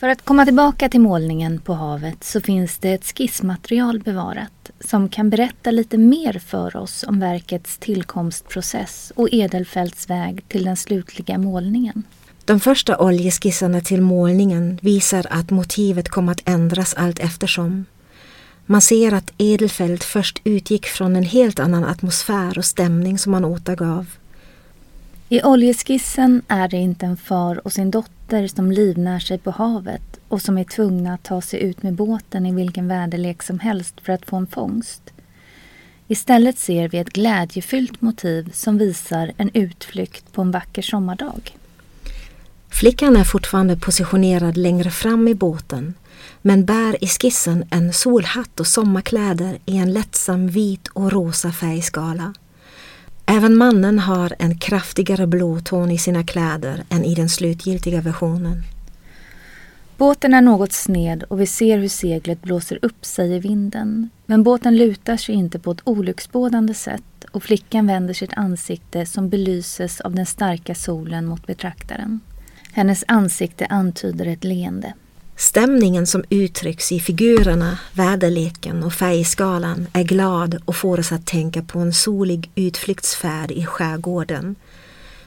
För 0.00 0.08
att 0.08 0.24
komma 0.24 0.44
tillbaka 0.44 0.88
till 0.88 1.00
målningen 1.00 1.58
på 1.60 1.74
havet 1.74 2.24
så 2.24 2.40
finns 2.40 2.78
det 2.78 2.92
ett 2.92 3.04
skissmaterial 3.04 4.00
bevarat 4.00 4.70
som 4.80 5.08
kan 5.08 5.30
berätta 5.30 5.70
lite 5.70 5.98
mer 5.98 6.38
för 6.38 6.76
oss 6.76 7.04
om 7.08 7.20
verkets 7.20 7.78
tillkomstprocess 7.78 9.12
och 9.16 9.28
Edelfelts 9.32 10.10
väg 10.10 10.48
till 10.48 10.64
den 10.64 10.76
slutliga 10.76 11.38
målningen. 11.38 12.02
De 12.44 12.60
första 12.60 12.98
oljeskissarna 12.98 13.80
till 13.80 14.02
målningen 14.02 14.78
visar 14.82 15.26
att 15.30 15.50
motivet 15.50 16.08
kom 16.08 16.28
att 16.28 16.48
ändras 16.48 16.94
allt 16.94 17.18
eftersom. 17.18 17.84
Man 18.66 18.80
ser 18.80 19.12
att 19.14 19.32
Edelfelt 19.38 20.04
först 20.04 20.40
utgick 20.44 20.86
från 20.86 21.16
en 21.16 21.24
helt 21.24 21.60
annan 21.60 21.84
atmosfär 21.84 22.58
och 22.58 22.64
stämning 22.64 23.18
som 23.18 23.34
han 23.34 23.44
återgav. 23.44 24.06
I 25.30 25.42
oljeskissen 25.42 26.42
är 26.48 26.68
det 26.68 26.76
inte 26.76 27.06
en 27.06 27.16
far 27.16 27.66
och 27.66 27.72
sin 27.72 27.90
dotter 27.90 28.46
som 28.46 28.72
livnär 28.72 29.18
sig 29.18 29.38
på 29.38 29.50
havet 29.50 30.20
och 30.28 30.42
som 30.42 30.58
är 30.58 30.64
tvungna 30.64 31.14
att 31.14 31.22
ta 31.22 31.40
sig 31.40 31.60
ut 31.62 31.82
med 31.82 31.94
båten 31.94 32.46
i 32.46 32.52
vilken 32.52 32.88
väderlek 32.88 33.42
som 33.42 33.58
helst 33.58 33.94
för 34.02 34.12
att 34.12 34.26
få 34.26 34.36
en 34.36 34.46
fångst. 34.46 35.02
Istället 36.06 36.58
ser 36.58 36.88
vi 36.88 36.98
ett 36.98 37.12
glädjefyllt 37.12 38.00
motiv 38.00 38.50
som 38.54 38.78
visar 38.78 39.32
en 39.36 39.50
utflykt 39.54 40.32
på 40.32 40.42
en 40.42 40.50
vacker 40.50 40.82
sommardag. 40.82 41.56
Flickan 42.68 43.16
är 43.16 43.24
fortfarande 43.24 43.76
positionerad 43.76 44.56
längre 44.56 44.90
fram 44.90 45.28
i 45.28 45.34
båten 45.34 45.94
men 46.42 46.64
bär 46.64 47.04
i 47.04 47.06
skissen 47.06 47.64
en 47.70 47.92
solhatt 47.92 48.60
och 48.60 48.66
sommarkläder 48.66 49.58
i 49.66 49.76
en 49.76 49.92
lättsam 49.92 50.48
vit 50.48 50.88
och 50.88 51.12
rosa 51.12 51.52
färgskala. 51.52 52.34
Även 53.30 53.56
mannen 53.56 53.98
har 53.98 54.34
en 54.38 54.58
kraftigare 54.58 55.26
blå 55.26 55.60
ton 55.60 55.90
i 55.90 55.98
sina 55.98 56.24
kläder 56.24 56.84
än 56.88 57.04
i 57.04 57.14
den 57.14 57.28
slutgiltiga 57.28 58.00
versionen. 58.00 58.62
Båten 59.96 60.34
är 60.34 60.40
något 60.40 60.72
sned 60.72 61.22
och 61.22 61.40
vi 61.40 61.46
ser 61.46 61.78
hur 61.78 61.88
seglet 61.88 62.42
blåser 62.42 62.78
upp 62.82 63.04
sig 63.04 63.36
i 63.36 63.38
vinden. 63.38 64.10
Men 64.26 64.42
båten 64.42 64.76
lutar 64.76 65.16
sig 65.16 65.34
inte 65.34 65.58
på 65.58 65.70
ett 65.70 65.80
olycksbådande 65.84 66.74
sätt 66.74 67.24
och 67.30 67.42
flickan 67.42 67.86
vänder 67.86 68.14
sitt 68.14 68.32
ansikte 68.36 69.06
som 69.06 69.28
belyses 69.28 70.00
av 70.00 70.14
den 70.14 70.26
starka 70.26 70.74
solen 70.74 71.26
mot 71.26 71.46
betraktaren. 71.46 72.20
Hennes 72.72 73.04
ansikte 73.08 73.66
antyder 73.66 74.26
ett 74.26 74.44
leende. 74.44 74.92
Stämningen 75.38 76.06
som 76.06 76.24
uttrycks 76.30 76.92
i 76.92 77.00
figurerna, 77.00 77.78
väderleken 77.92 78.84
och 78.84 78.92
färgskalan 78.92 79.86
är 79.92 80.02
glad 80.02 80.62
och 80.64 80.76
får 80.76 81.00
oss 81.00 81.12
att 81.12 81.26
tänka 81.26 81.62
på 81.62 81.78
en 81.78 81.92
solig 81.92 82.50
utflyktsfärd 82.54 83.50
i 83.50 83.66
skärgården. 83.66 84.54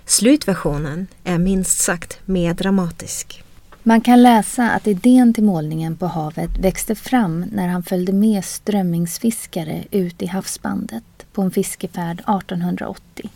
Slutversionen 0.06 1.08
är 1.24 1.38
minst 1.38 1.80
sagt 1.80 2.20
mer 2.26 2.54
dramatisk. 2.54 3.44
Man 3.84 4.02
kan 4.02 4.24
läsa 4.24 4.70
att 4.70 4.88
idén 4.88 5.34
till 5.34 5.44
målningen 5.44 5.96
på 5.96 6.08
havet 6.08 6.58
växte 6.60 6.96
fram 6.96 7.46
när 7.52 7.68
han 7.68 7.84
följde 7.84 8.14
med 8.14 8.46
strömmingsfiskare 8.46 9.84
ut 9.92 10.22
i 10.22 10.26
havsbandet 10.26 11.04
på 11.34 11.42
en 11.42 11.52
fiskefärd 11.52 12.20
1880. 12.20 13.30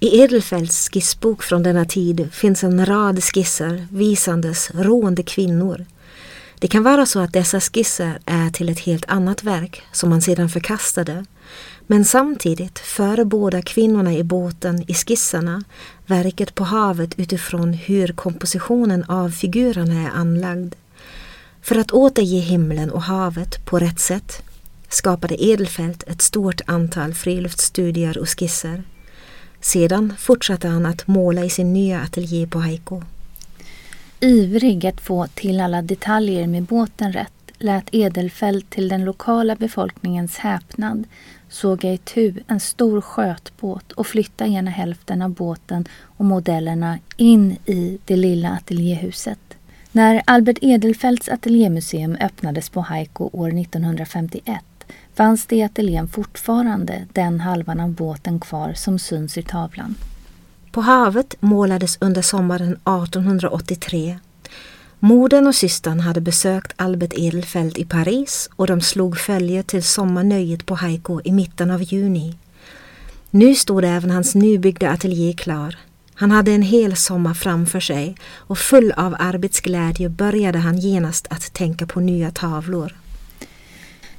I 0.00 0.20
Edelfelts 0.20 0.88
skissbok 0.88 1.42
från 1.42 1.62
denna 1.62 1.84
tid 1.84 2.28
finns 2.32 2.64
en 2.64 2.86
rad 2.86 3.24
skisser 3.24 3.86
visandes 3.90 4.70
roende 4.74 5.22
kvinnor. 5.22 5.86
Det 6.58 6.68
kan 6.68 6.82
vara 6.82 7.06
så 7.06 7.20
att 7.20 7.32
dessa 7.32 7.60
skisser 7.60 8.18
är 8.26 8.50
till 8.50 8.68
ett 8.68 8.78
helt 8.78 9.04
annat 9.08 9.42
verk 9.42 9.82
som 9.92 10.10
man 10.10 10.22
sedan 10.22 10.48
förkastade. 10.48 11.24
Men 11.86 12.04
samtidigt 12.04 12.78
förebådar 12.78 13.60
kvinnorna 13.60 14.12
i 14.12 14.24
båten 14.24 14.90
i 14.90 14.94
skisserna 14.94 15.62
verket 16.06 16.54
på 16.54 16.64
havet 16.64 17.18
utifrån 17.18 17.72
hur 17.72 18.08
kompositionen 18.08 19.04
av 19.04 19.30
figurerna 19.30 20.08
är 20.08 20.10
anlagd. 20.10 20.74
För 21.62 21.76
att 21.76 21.92
återge 21.92 22.40
himlen 22.40 22.90
och 22.90 23.02
havet 23.02 23.64
på 23.64 23.78
rätt 23.78 24.00
sätt 24.00 24.42
skapade 24.88 25.44
Edelfelt 25.44 26.02
ett 26.02 26.22
stort 26.22 26.60
antal 26.66 27.14
friluftsstudier 27.14 28.18
och 28.18 28.38
skisser. 28.38 28.82
Sedan 29.60 30.14
fortsatte 30.18 30.68
han 30.68 30.86
att 30.86 31.06
måla 31.06 31.44
i 31.44 31.50
sin 31.50 31.72
nya 31.72 32.00
ateljé 32.00 32.46
på 32.46 32.58
Haiko. 32.58 33.02
Ivrig 34.20 34.86
att 34.86 35.00
få 35.00 35.26
till 35.26 35.60
alla 35.60 35.82
detaljer 35.82 36.46
med 36.46 36.62
båten 36.62 37.12
rätt 37.12 37.32
lät 37.58 37.94
Edelfelt 37.94 38.70
till 38.70 38.88
den 38.88 39.04
lokala 39.04 39.56
befolkningens 39.56 40.36
häpnad 40.36 41.04
såga 41.48 41.92
itu 41.92 42.34
en 42.46 42.60
stor 42.60 43.00
skötbåt 43.00 43.92
och 43.92 44.06
flytta 44.06 44.46
ena 44.46 44.70
hälften 44.70 45.22
av 45.22 45.30
båten 45.30 45.84
och 46.00 46.24
modellerna 46.24 46.98
in 47.16 47.56
i 47.66 47.98
det 48.04 48.16
lilla 48.16 48.50
ateljéhuset. 48.50 49.38
När 49.92 50.22
Albert 50.24 50.58
Edelfelts 50.62 51.28
ateljémuseum 51.28 52.16
öppnades 52.20 52.70
på 52.70 52.80
Haiko 52.80 53.30
år 53.32 53.58
1951 53.58 54.64
fanns 55.18 55.46
det 55.46 55.56
i 55.56 55.62
ateljén 55.62 56.08
fortfarande 56.08 57.06
den 57.12 57.40
halvan 57.40 57.80
av 57.80 57.92
båten 57.92 58.40
kvar 58.40 58.72
som 58.72 58.98
syns 58.98 59.38
i 59.38 59.42
tavlan. 59.42 59.94
På 60.72 60.80
havet 60.80 61.34
målades 61.40 61.98
under 62.00 62.22
sommaren 62.22 62.72
1883. 62.72 64.18
Modern 64.98 65.46
och 65.46 65.54
systern 65.54 66.00
hade 66.00 66.20
besökt 66.20 66.72
Albert 66.76 67.12
Edelfelt 67.16 67.78
i 67.78 67.84
Paris 67.84 68.50
och 68.56 68.66
de 68.66 68.80
slog 68.80 69.18
följe 69.18 69.62
till 69.62 69.82
sommarnöjet 69.82 70.66
på 70.66 70.74
Haiko 70.74 71.20
i 71.24 71.32
mitten 71.32 71.70
av 71.70 71.82
juni. 71.82 72.38
Nu 73.30 73.54
stod 73.54 73.84
även 73.84 74.10
hans 74.10 74.34
nybyggda 74.34 74.90
ateljé 74.90 75.32
klar. 75.32 75.78
Han 76.14 76.30
hade 76.30 76.52
en 76.52 76.62
hel 76.62 76.96
sommar 76.96 77.34
framför 77.34 77.80
sig 77.80 78.16
och 78.36 78.58
full 78.58 78.92
av 78.92 79.16
arbetsglädje 79.18 80.08
började 80.08 80.58
han 80.58 80.78
genast 80.78 81.26
att 81.30 81.52
tänka 81.52 81.86
på 81.86 82.00
nya 82.00 82.30
tavlor. 82.30 82.92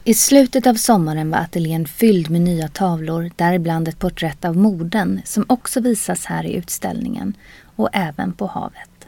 I 0.03 0.13
slutet 0.13 0.67
av 0.67 0.73
sommaren 0.73 1.29
var 1.29 1.37
ateljén 1.39 1.87
fylld 1.87 2.29
med 2.29 2.41
nya 2.41 2.67
tavlor, 2.67 3.31
däribland 3.35 3.87
ett 3.87 3.99
porträtt 3.99 4.45
av 4.45 4.57
modern 4.57 5.21
som 5.25 5.45
också 5.49 5.79
visas 5.79 6.25
här 6.25 6.45
i 6.45 6.53
utställningen 6.53 7.33
och 7.75 7.89
även 7.93 8.33
på 8.33 8.47
havet. 8.47 9.07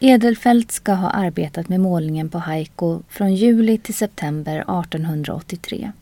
Edelfelt 0.00 0.72
ska 0.72 0.92
ha 0.92 1.10
arbetat 1.10 1.68
med 1.68 1.80
målningen 1.80 2.28
på 2.28 2.38
Haiko 2.38 3.02
från 3.08 3.34
juli 3.34 3.78
till 3.78 3.94
september 3.94 4.56
1883 4.58 5.92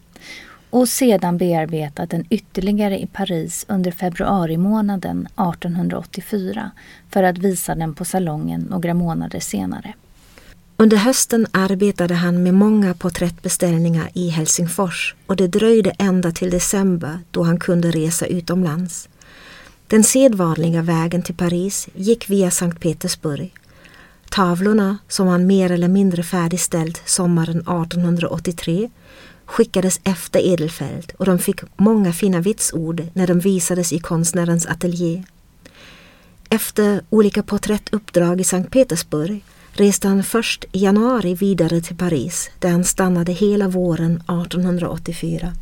och 0.71 0.89
sedan 0.89 1.39
bearbetat 1.39 2.11
den 2.11 2.25
ytterligare 2.31 2.99
i 3.01 3.07
Paris 3.07 3.65
under 3.69 3.91
februari 3.91 4.57
månaden 4.57 5.27
1884 5.27 6.71
för 7.11 7.23
att 7.23 7.39
visa 7.39 7.75
den 7.75 7.95
på 7.95 8.05
salongen 8.05 8.61
några 8.61 8.95
månader 8.95 9.41
senare. 9.41 9.95
Under 10.77 10.97
hösten 10.97 11.47
arbetade 11.53 12.15
han 12.15 12.43
med 12.43 12.55
många 12.55 12.95
porträttbeställningar 12.95 14.11
i 14.15 14.29
Helsingfors 14.29 15.15
och 15.27 15.37
det 15.37 15.47
dröjde 15.47 15.91
ända 15.99 16.33
till 16.33 16.51
december 16.51 17.19
då 17.31 17.43
han 17.43 17.59
kunde 17.59 17.91
resa 17.91 18.27
utomlands. 18.27 19.09
Den 19.87 20.05
sedvanliga 20.05 20.83
vägen 20.83 21.23
till 21.23 21.35
Paris 21.35 21.89
gick 21.95 22.31
via 22.31 22.51
Sankt 22.51 22.81
Petersburg. 22.81 23.55
Tavlorna, 24.31 24.99
som 25.09 25.27
han 25.27 25.47
mer 25.47 25.71
eller 25.71 25.89
mindre 25.89 26.23
färdigställt 26.23 27.03
sommaren 27.05 27.59
1883, 27.59 28.91
skickades 29.45 30.01
efter 30.05 30.41
Edelfeld 30.41 31.13
och 31.19 31.27
de 31.27 31.39
fick 31.39 31.61
många 31.77 32.13
fina 32.13 32.41
vitsord 32.41 33.07
när 33.13 33.27
de 33.27 33.41
visades 33.41 33.93
i 33.93 33.99
konstnärens 33.99 34.67
ateljé. 34.67 35.25
Efter 36.51 37.03
olika 37.11 37.43
porträttuppdrag 37.43 38.41
i 38.41 38.45
Sankt 38.45 38.71
Petersburg 38.71 39.45
reste 39.77 40.09
han 40.09 40.23
först 40.23 40.65
i 40.73 40.79
januari 40.79 41.35
vidare 41.35 41.81
till 41.81 41.97
Paris 41.97 42.51
där 42.59 42.71
han 42.71 42.85
stannade 42.85 43.33
hela 43.33 43.69
våren 43.69 44.17
1884. 44.17 45.53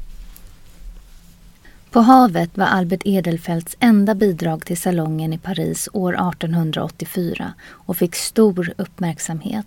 På 1.91 2.01
havet 2.01 2.51
var 2.55 2.67
Albert 2.67 3.03
Edelfelts 3.05 3.77
enda 3.81 4.15
bidrag 4.15 4.67
till 4.67 4.77
salongen 4.77 5.33
i 5.33 5.39
Paris 5.39 5.89
år 5.93 6.13
1884 6.13 7.53
och 7.71 7.97
fick 7.97 8.15
stor 8.15 8.73
uppmärksamhet. 8.77 9.67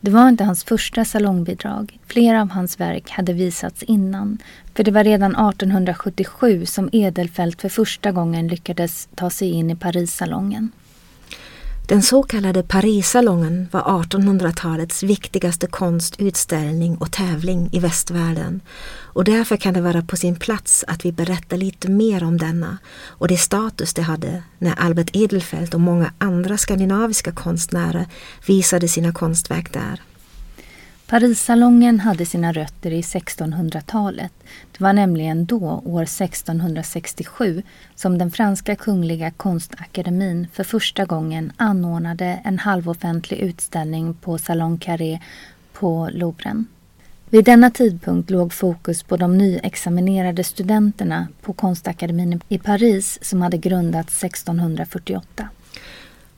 Det 0.00 0.10
var 0.10 0.28
inte 0.28 0.44
hans 0.44 0.64
första 0.64 1.04
salongbidrag. 1.04 1.98
Flera 2.06 2.42
av 2.42 2.50
hans 2.50 2.80
verk 2.80 3.10
hade 3.10 3.32
visats 3.32 3.82
innan. 3.82 4.38
För 4.74 4.84
det 4.84 4.90
var 4.90 5.04
redan 5.04 5.30
1877 5.30 6.66
som 6.66 6.88
Edelfelt 6.92 7.60
för 7.60 7.68
första 7.68 8.12
gången 8.12 8.48
lyckades 8.48 9.08
ta 9.14 9.30
sig 9.30 9.50
in 9.50 9.70
i 9.70 9.76
Parissalongen. 9.76 10.70
Den 11.92 12.02
så 12.02 12.22
kallade 12.22 12.62
Parissalongen 12.62 13.68
var 13.70 13.80
1800-talets 13.80 15.02
viktigaste 15.02 15.66
konstutställning 15.66 16.96
och 16.96 17.12
tävling 17.12 17.68
i 17.72 17.78
västvärlden 17.78 18.60
och 19.02 19.24
därför 19.24 19.56
kan 19.56 19.74
det 19.74 19.80
vara 19.80 20.02
på 20.02 20.16
sin 20.16 20.36
plats 20.36 20.84
att 20.88 21.04
vi 21.04 21.12
berättar 21.12 21.56
lite 21.56 21.90
mer 21.90 22.24
om 22.24 22.38
denna 22.38 22.78
och 23.06 23.28
det 23.28 23.36
status 23.36 23.94
det 23.94 24.02
hade 24.02 24.42
när 24.58 24.74
Albert 24.80 25.16
Edelfelt 25.16 25.74
och 25.74 25.80
många 25.80 26.12
andra 26.18 26.58
skandinaviska 26.58 27.32
konstnärer 27.32 28.06
visade 28.46 28.88
sina 28.88 29.12
konstverk 29.12 29.72
där. 29.72 30.00
Parissalongen 31.12 32.00
hade 32.00 32.26
sina 32.26 32.52
rötter 32.52 32.90
i 32.90 33.00
1600-talet. 33.00 34.32
Det 34.72 34.84
var 34.84 34.92
nämligen 34.92 35.44
då, 35.44 35.82
år 35.84 36.02
1667, 36.02 37.62
som 37.94 38.18
den 38.18 38.30
franska 38.30 38.76
kungliga 38.76 39.30
konstakademin 39.30 40.46
för 40.52 40.64
första 40.64 41.04
gången 41.04 41.52
anordnade 41.56 42.40
en 42.44 42.58
halvoffentlig 42.58 43.38
utställning 43.38 44.14
på 44.14 44.38
Salon 44.38 44.78
Carré 44.78 45.20
på 45.72 46.08
Louvren. 46.12 46.66
Vid 47.30 47.44
denna 47.44 47.70
tidpunkt 47.70 48.30
låg 48.30 48.52
fokus 48.52 49.02
på 49.02 49.16
de 49.16 49.38
nyexaminerade 49.38 50.44
studenterna 50.44 51.28
på 51.42 51.52
konstakademin 51.52 52.40
i 52.48 52.58
Paris 52.58 53.18
som 53.22 53.42
hade 53.42 53.56
grundats 53.58 54.24
1648. 54.24 55.48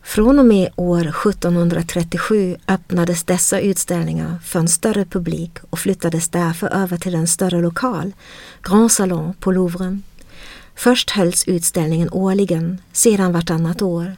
Från 0.05 0.39
och 0.39 0.47
med 0.47 0.71
år 0.77 1.01
1737 1.01 2.57
öppnades 2.69 3.25
dessa 3.25 3.61
utställningar 3.61 4.39
för 4.45 4.59
en 4.59 4.69
större 4.69 5.05
publik 5.05 5.59
och 5.71 5.79
flyttades 5.79 6.29
därför 6.29 6.67
över 6.67 6.97
till 6.97 7.15
en 7.15 7.27
större 7.27 7.61
lokal, 7.61 8.13
Grand 8.63 8.93
Salon 8.93 9.35
på 9.41 9.53
Louvren. 9.53 10.03
Först 10.75 11.11
hölls 11.11 11.45
utställningen 11.49 12.09
årligen, 12.13 12.79
sedan 12.93 13.33
vartannat 13.33 13.83
år. 13.83 14.17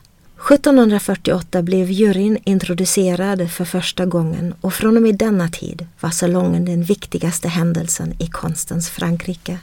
1748 0.52 1.62
blev 1.62 1.90
juryn 1.90 2.38
introducerad 2.44 3.50
för 3.50 3.64
första 3.64 4.06
gången 4.06 4.54
och 4.60 4.74
från 4.74 4.96
och 4.96 5.02
med 5.02 5.18
denna 5.18 5.48
tid 5.48 5.86
var 6.00 6.10
salongen 6.10 6.64
den 6.64 6.82
viktigaste 6.82 7.48
händelsen 7.48 8.14
i 8.18 8.26
konstens 8.26 8.90
Frankrike. 8.90 9.58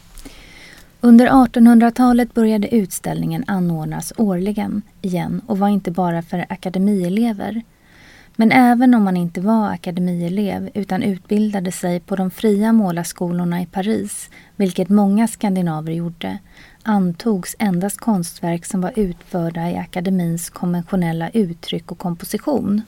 Under 1.05 1.27
1800-talet 1.27 2.33
började 2.33 2.75
utställningen 2.75 3.43
anordnas 3.47 4.13
årligen 4.17 4.81
igen 5.01 5.41
och 5.47 5.59
var 5.59 5.67
inte 5.67 5.91
bara 5.91 6.21
för 6.21 6.45
akademielever. 6.49 7.61
Men 8.35 8.51
även 8.51 8.93
om 8.93 9.03
man 9.03 9.17
inte 9.17 9.41
var 9.41 9.69
akademielev 9.69 10.69
utan 10.73 11.03
utbildade 11.03 11.71
sig 11.71 11.99
på 11.99 12.15
de 12.15 12.31
fria 12.31 12.73
målarskolorna 12.73 13.61
i 13.61 13.65
Paris, 13.65 14.29
vilket 14.55 14.89
många 14.89 15.27
skandinaver 15.27 15.91
gjorde, 15.91 16.37
antogs 16.83 17.55
endast 17.59 17.99
konstverk 17.99 18.65
som 18.65 18.81
var 18.81 18.93
utförda 18.95 19.71
i 19.71 19.77
akademins 19.77 20.49
konventionella 20.49 21.29
uttryck 21.29 21.91
och 21.91 21.97
komposition. 21.97 22.81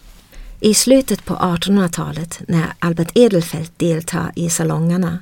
I 0.59 0.73
slutet 0.73 1.25
på 1.25 1.33
1800-talet, 1.33 2.41
när 2.47 2.73
Albert 2.79 3.11
Edelfelt 3.15 3.79
deltar 3.79 4.31
i 4.35 4.49
salongerna, 4.49 5.19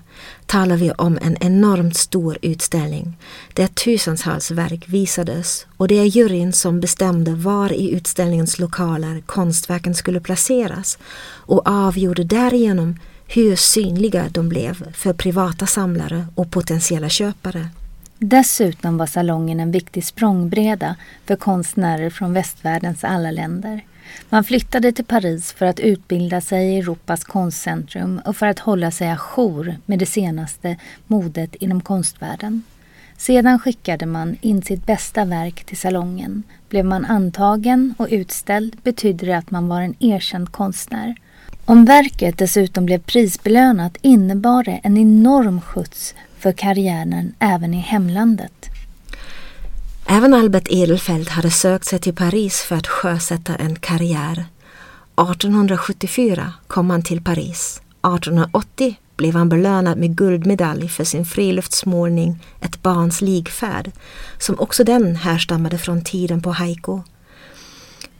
talar 0.53 0.77
vi 0.77 0.91
om 0.91 1.19
en 1.21 1.37
enormt 1.39 1.97
stor 1.97 2.37
utställning 2.41 3.17
där 3.53 3.67
tusentals 3.67 4.51
verk 4.51 4.89
visades 4.89 5.65
och 5.77 5.87
det 5.87 5.99
är 5.99 6.05
juryn 6.05 6.53
som 6.53 6.79
bestämde 6.79 7.31
var 7.31 7.73
i 7.73 7.91
utställningens 7.91 8.59
lokaler 8.59 9.21
konstverken 9.25 9.95
skulle 9.95 10.19
placeras 10.19 10.97
och 11.45 11.67
avgjorde 11.67 12.23
därigenom 12.23 12.99
hur 13.27 13.55
synliga 13.55 14.25
de 14.31 14.49
blev 14.49 14.93
för 14.93 15.13
privata 15.13 15.65
samlare 15.65 16.27
och 16.35 16.51
potentiella 16.51 17.09
köpare. 17.09 17.67
Dessutom 18.17 18.97
var 18.97 19.05
salongen 19.05 19.59
en 19.59 19.71
viktig 19.71 20.05
språngbräda 20.05 20.95
för 21.25 21.35
konstnärer 21.35 22.09
från 22.09 22.33
västvärldens 22.33 23.03
alla 23.03 23.31
länder. 23.31 23.81
Man 24.29 24.43
flyttade 24.43 24.91
till 24.91 25.05
Paris 25.05 25.53
för 25.53 25.65
att 25.65 25.79
utbilda 25.79 26.41
sig 26.41 26.73
i 26.73 26.79
Europas 26.79 27.23
konstcentrum 27.23 28.21
och 28.25 28.37
för 28.37 28.45
att 28.45 28.59
hålla 28.59 28.91
sig 28.91 29.09
ajour 29.09 29.75
med 29.85 29.99
det 29.99 30.05
senaste 30.05 30.77
modet 31.07 31.55
inom 31.55 31.81
konstvärlden. 31.81 32.63
Sedan 33.17 33.59
skickade 33.59 34.05
man 34.05 34.37
in 34.41 34.61
sitt 34.61 34.85
bästa 34.85 35.25
verk 35.25 35.63
till 35.63 35.77
salongen. 35.77 36.43
Blev 36.69 36.85
man 36.85 37.05
antagen 37.05 37.93
och 37.97 38.07
utställd 38.11 38.77
betydde 38.83 39.25
det 39.25 39.37
att 39.37 39.51
man 39.51 39.67
var 39.67 39.81
en 39.81 39.95
erkänd 39.99 40.51
konstnär. 40.51 41.15
Om 41.65 41.85
verket 41.85 42.37
dessutom 42.37 42.85
blev 42.85 42.99
prisbelönat 42.99 43.97
innebar 44.01 44.63
det 44.63 44.79
en 44.83 44.97
enorm 44.97 45.61
skjuts 45.61 46.15
för 46.37 46.51
karriären 46.51 47.33
även 47.39 47.73
i 47.73 47.79
hemlandet. 47.79 48.62
Även 50.05 50.33
Albert 50.33 50.67
Edelfelt 50.69 51.29
hade 51.29 51.51
sökt 51.51 51.85
sig 51.85 51.99
till 51.99 52.15
Paris 52.15 52.61
för 52.61 52.75
att 52.75 52.87
sjösätta 52.87 53.55
en 53.55 53.75
karriär. 53.75 54.45
1874 55.17 56.53
kom 56.67 56.89
han 56.89 57.03
till 57.03 57.23
Paris. 57.23 57.81
1880 58.01 58.99
blev 59.15 59.35
han 59.35 59.49
belönad 59.49 59.97
med 59.97 60.15
guldmedalj 60.15 60.89
för 60.89 61.03
sin 61.03 61.25
friluftsmålning 61.25 62.45
Ett 62.61 62.81
barns 62.81 63.21
ligfärd, 63.21 63.91
som 64.37 64.59
också 64.59 64.83
den 64.83 65.15
härstammade 65.15 65.77
från 65.77 66.03
tiden 66.03 66.41
på 66.41 66.51
Haiko. 66.51 67.03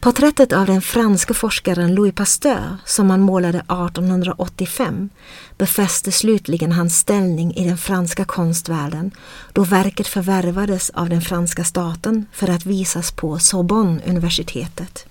Porträttet 0.04 0.54
av 0.54 0.66
den 0.66 0.82
franske 0.82 1.34
forskaren 1.34 1.96
Louis 1.96 2.16
Pasteur 2.16 2.78
som 2.86 3.10
han 3.10 3.22
målade 3.22 3.58
1885 3.58 5.10
befäste 5.58 6.12
slutligen 6.12 6.72
hans 6.72 6.98
ställning 6.98 7.54
i 7.54 7.68
den 7.68 7.78
franska 7.78 8.26
konstvärlden 8.26 9.12
då 9.54 9.64
verket 9.64 10.08
förvärvades 10.08 10.90
av 10.90 11.10
den 11.10 11.22
franska 11.22 11.64
staten 11.64 12.26
för 12.32 12.50
att 12.50 12.66
visas 12.66 13.12
på 13.12 13.40
Sorbonne-universitetet. 13.40 15.06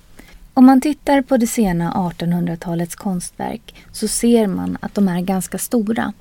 Om 0.54 0.66
man 0.66 0.80
tittar 0.80 1.22
på 1.22 1.36
det 1.36 1.46
sena 1.46 1.92
1800-talets 1.92 2.94
konstverk 2.94 3.74
så 3.92 4.08
ser 4.08 4.46
man 4.46 4.78
att 4.80 4.94
de 4.94 5.08
är 5.08 5.20
ganska 5.20 5.58
stora. 5.58 6.12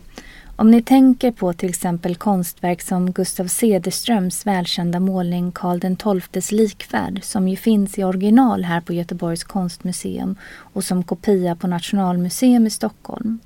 Om 0.56 0.72
ni 0.72 0.82
tänker 0.82 1.32
på 1.32 1.54
till 1.54 1.70
exempel 1.70 2.16
konstverk 2.16 2.82
som 2.82 3.12
Gustav 3.12 3.48
Cederströms 3.48 4.46
välkända 4.46 5.00
målning 5.00 5.52
Karl 5.52 5.80
XIIs 6.22 6.52
likfärd 6.52 7.24
som 7.24 7.48
ju 7.48 7.56
finns 7.56 8.00
i 8.00 8.04
original 8.04 8.64
här 8.64 8.82
på 8.82 8.94
Göteborgs 8.94 9.44
konstmuseum 9.44 10.36
och 10.56 10.84
som 10.84 11.04
kopia 11.04 11.56
på 11.56 11.68
Nationalmuseum 11.68 12.68
i 12.68 12.70
Stockholm. 12.70 13.40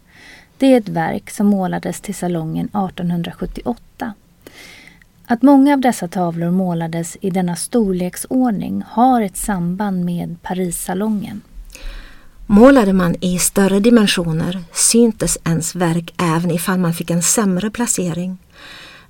Det 0.57 0.73
är 0.73 0.77
ett 0.77 0.89
verk 0.89 1.29
som 1.29 1.47
målades 1.47 2.01
till 2.01 2.15
salongen 2.15 2.65
1878. 2.65 4.13
Att 5.25 5.41
många 5.41 5.73
av 5.73 5.79
dessa 5.79 6.07
tavlor 6.07 6.51
målades 6.51 7.17
i 7.21 7.29
denna 7.29 7.55
storleksordning 7.55 8.83
har 8.87 9.21
ett 9.21 9.37
samband 9.37 10.05
med 10.05 10.35
Parissalongen. 10.41 11.41
Målade 12.47 12.93
man 12.93 13.15
i 13.21 13.39
större 13.39 13.79
dimensioner 13.79 14.63
syntes 14.73 15.37
ens 15.43 15.75
verk 15.75 16.13
även 16.17 16.51
ifall 16.51 16.79
man 16.79 16.93
fick 16.93 17.09
en 17.09 17.23
sämre 17.23 17.69
placering. 17.69 18.37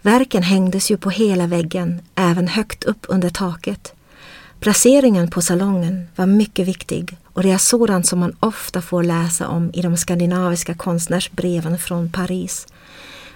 Verken 0.01 0.43
hängdes 0.43 0.91
ju 0.91 0.97
på 0.97 1.09
hela 1.09 1.47
väggen, 1.47 2.01
även 2.15 2.47
högt 2.47 2.83
upp 2.83 3.05
under 3.07 3.29
taket. 3.29 3.93
Placeringen 4.59 5.29
på 5.29 5.41
salongen 5.41 6.07
var 6.15 6.25
mycket 6.25 6.67
viktig 6.67 7.17
och 7.33 7.43
det 7.43 7.51
är 7.51 7.57
sådant 7.57 8.07
som 8.07 8.19
man 8.19 8.35
ofta 8.39 8.81
får 8.81 9.03
läsa 9.03 9.47
om 9.47 9.71
i 9.73 9.81
de 9.81 9.97
skandinaviska 9.97 10.73
konstnärsbreven 10.73 11.77
från 11.77 12.11
Paris. 12.11 12.67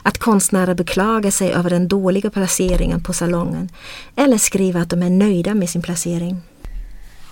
Att 0.03 0.17
konstnärer 0.17 0.73
beklagar 0.73 1.31
sig 1.31 1.53
över 1.53 1.69
den 1.69 1.87
dåliga 1.87 2.29
placeringen 2.29 3.03
på 3.03 3.13
salongen 3.13 3.69
eller 4.15 4.37
skriver 4.37 4.81
att 4.81 4.89
de 4.89 5.03
är 5.03 5.09
nöjda 5.09 5.53
med 5.53 5.69
sin 5.69 5.81
placering. 5.81 6.41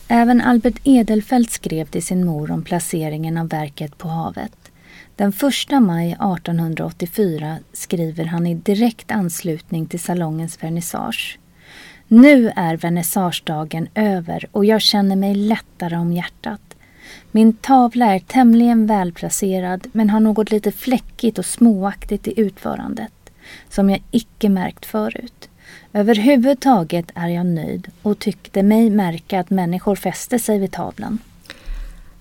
Även 0.10 0.42
Albert 0.42 0.82
Edelfelt 0.84 1.52
skrev 1.52 1.86
till 1.86 2.04
sin 2.04 2.26
mor 2.26 2.52
om 2.52 2.64
placeringen 2.64 3.38
av 3.38 3.50
verket 3.50 3.98
på 3.98 4.08
havet. 4.08 4.72
Den 5.16 5.30
1 5.30 5.82
maj 5.82 6.12
1884 6.12 7.58
skriver 7.74 8.26
han 8.26 8.48
i 8.48 8.56
direkt 8.56 9.12
anslutning 9.12 9.86
till 9.86 10.00
salongens 10.00 10.64
vernissage. 10.64 11.40
Nu 12.08 12.52
är 12.56 12.78
vernissagedagen 12.78 13.88
över 13.96 14.48
och 14.52 14.66
jag 14.66 14.82
känner 14.82 15.16
mig 15.16 15.36
lättare 15.36 15.96
om 15.96 16.14
hjärtat. 16.14 16.76
Min 17.32 17.54
tavla 17.54 18.16
är 18.16 18.20
tämligen 18.20 18.88
välplacerad 18.88 19.88
men 19.92 20.10
har 20.10 20.20
något 20.20 20.52
lite 20.52 20.72
fläckigt 20.72 21.40
och 21.40 21.46
småaktigt 21.46 22.28
i 22.28 22.40
utförandet 22.40 23.14
som 23.70 23.90
jag 23.90 24.04
icke 24.12 24.50
märkt 24.50 24.86
förut. 24.86 25.50
Överhuvudtaget 25.94 27.06
är 27.16 27.28
jag 27.28 27.46
nöjd 27.46 27.88
och 28.02 28.20
tyckte 28.20 28.64
mig 28.64 28.90
märka 28.90 29.40
att 29.40 29.50
människor 29.50 29.96
fäste 29.96 30.40
sig 30.40 30.60
vid 30.60 30.72
tavlan. 30.72 31.20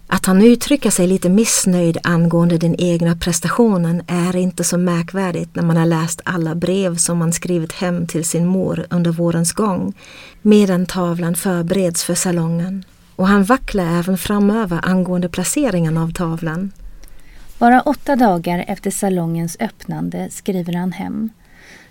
Att 0.07 0.27
han 0.27 0.43
uttrycker 0.43 0.91
sig 0.91 1.07
lite 1.07 1.29
missnöjd 1.29 1.99
angående 2.03 2.59
den 2.59 2.81
egna 2.81 3.17
prestationen 3.17 4.03
är 4.07 4.37
inte 4.37 4.65
så 4.65 4.79
märkvärdigt 4.79 5.55
när 5.55 5.63
man 5.63 5.77
har 5.77 5.87
läst 5.87 6.21
alla 6.25 6.55
brev 6.55 6.97
som 6.97 7.21
han 7.21 7.33
skrivit 7.33 7.73
hem 7.73 8.07
till 8.07 8.25
sin 8.25 8.47
mor 8.47 8.87
under 8.91 9.11
vårens 9.11 9.53
gång 9.53 9.95
medan 10.43 10.87
tavlan 10.87 11.35
förbereds 11.35 12.05
för 12.05 12.15
salongen. 12.15 12.85
Och 13.17 13.29
han 13.29 13.45
vacklar 13.45 13.99
även 13.99 14.19
framöver 14.19 14.81
angående 14.83 15.29
placeringen 15.29 15.99
av 15.99 16.13
tavlan. 16.13 16.73
Bara 17.59 17.81
åtta 17.81 18.17
dagar 18.17 18.65
efter 18.69 18.91
salongens 18.91 19.57
öppnande 19.61 20.29
skriver 20.31 20.73
han 20.73 20.93
hem 20.93 21.31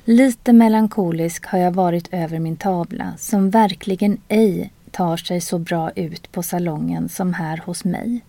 Lite 0.07 0.53
melankolisk 0.53 1.45
har 1.45 1.59
jag 1.59 1.71
varit 1.71 2.07
över 2.11 2.39
min 2.39 2.55
tavla 2.55 3.13
som 3.17 3.49
verkligen 3.49 4.17
ej 4.27 4.71
tar 4.91 5.17
sig 5.17 5.41
så 5.41 5.59
bra 5.59 5.91
ut 5.91 6.31
på 6.31 6.43
salongen 6.43 7.09
som 7.09 7.33
här 7.33 7.61
hos 7.65 7.83
mig. 7.83 8.21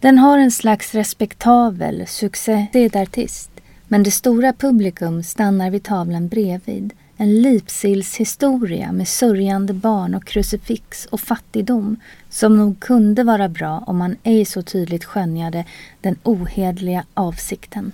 Den 0.00 0.18
har 0.18 0.38
en 0.38 0.50
slags 0.50 0.94
respektabel 0.94 2.06
succé 2.06 2.66
d'artist 2.72 3.48
men 3.88 4.02
det 4.02 4.10
stora 4.10 4.52
publikum 4.52 5.22
stannar 5.22 5.70
vid 5.70 5.82
tavlan 5.82 6.28
bredvid. 6.28 6.92
En 7.16 7.42
Lipsils 7.42 8.16
historia 8.16 8.92
med 8.92 9.08
sörjande 9.08 9.72
barn 9.72 10.14
och 10.14 10.24
krucifix 10.24 11.06
och 11.06 11.20
fattigdom 11.20 11.96
som 12.30 12.56
nog 12.56 12.80
kunde 12.80 13.24
vara 13.24 13.48
bra 13.48 13.84
om 13.86 13.96
man 13.96 14.16
ej 14.22 14.44
så 14.44 14.62
tydligt 14.62 15.04
skönjade 15.04 15.64
den 16.00 16.16
ohedliga 16.22 17.04
avsikten. 17.14 17.92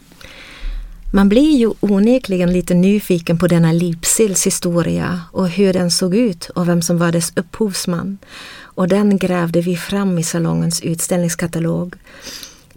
Man 1.12 1.28
blir 1.28 1.56
ju 1.56 1.72
onekligen 1.80 2.52
lite 2.52 2.74
nyfiken 2.74 3.38
på 3.38 3.46
denna 3.46 3.72
Lipsils 3.72 4.46
historia 4.46 5.20
och 5.32 5.48
hur 5.48 5.72
den 5.72 5.90
såg 5.90 6.14
ut 6.14 6.48
och 6.48 6.68
vem 6.68 6.82
som 6.82 6.98
var 6.98 7.12
dess 7.12 7.32
upphovsman. 7.36 8.18
Och 8.60 8.88
den 8.88 9.18
grävde 9.18 9.60
vi 9.60 9.76
fram 9.76 10.18
i 10.18 10.22
salongens 10.22 10.80
utställningskatalog. 10.80 11.94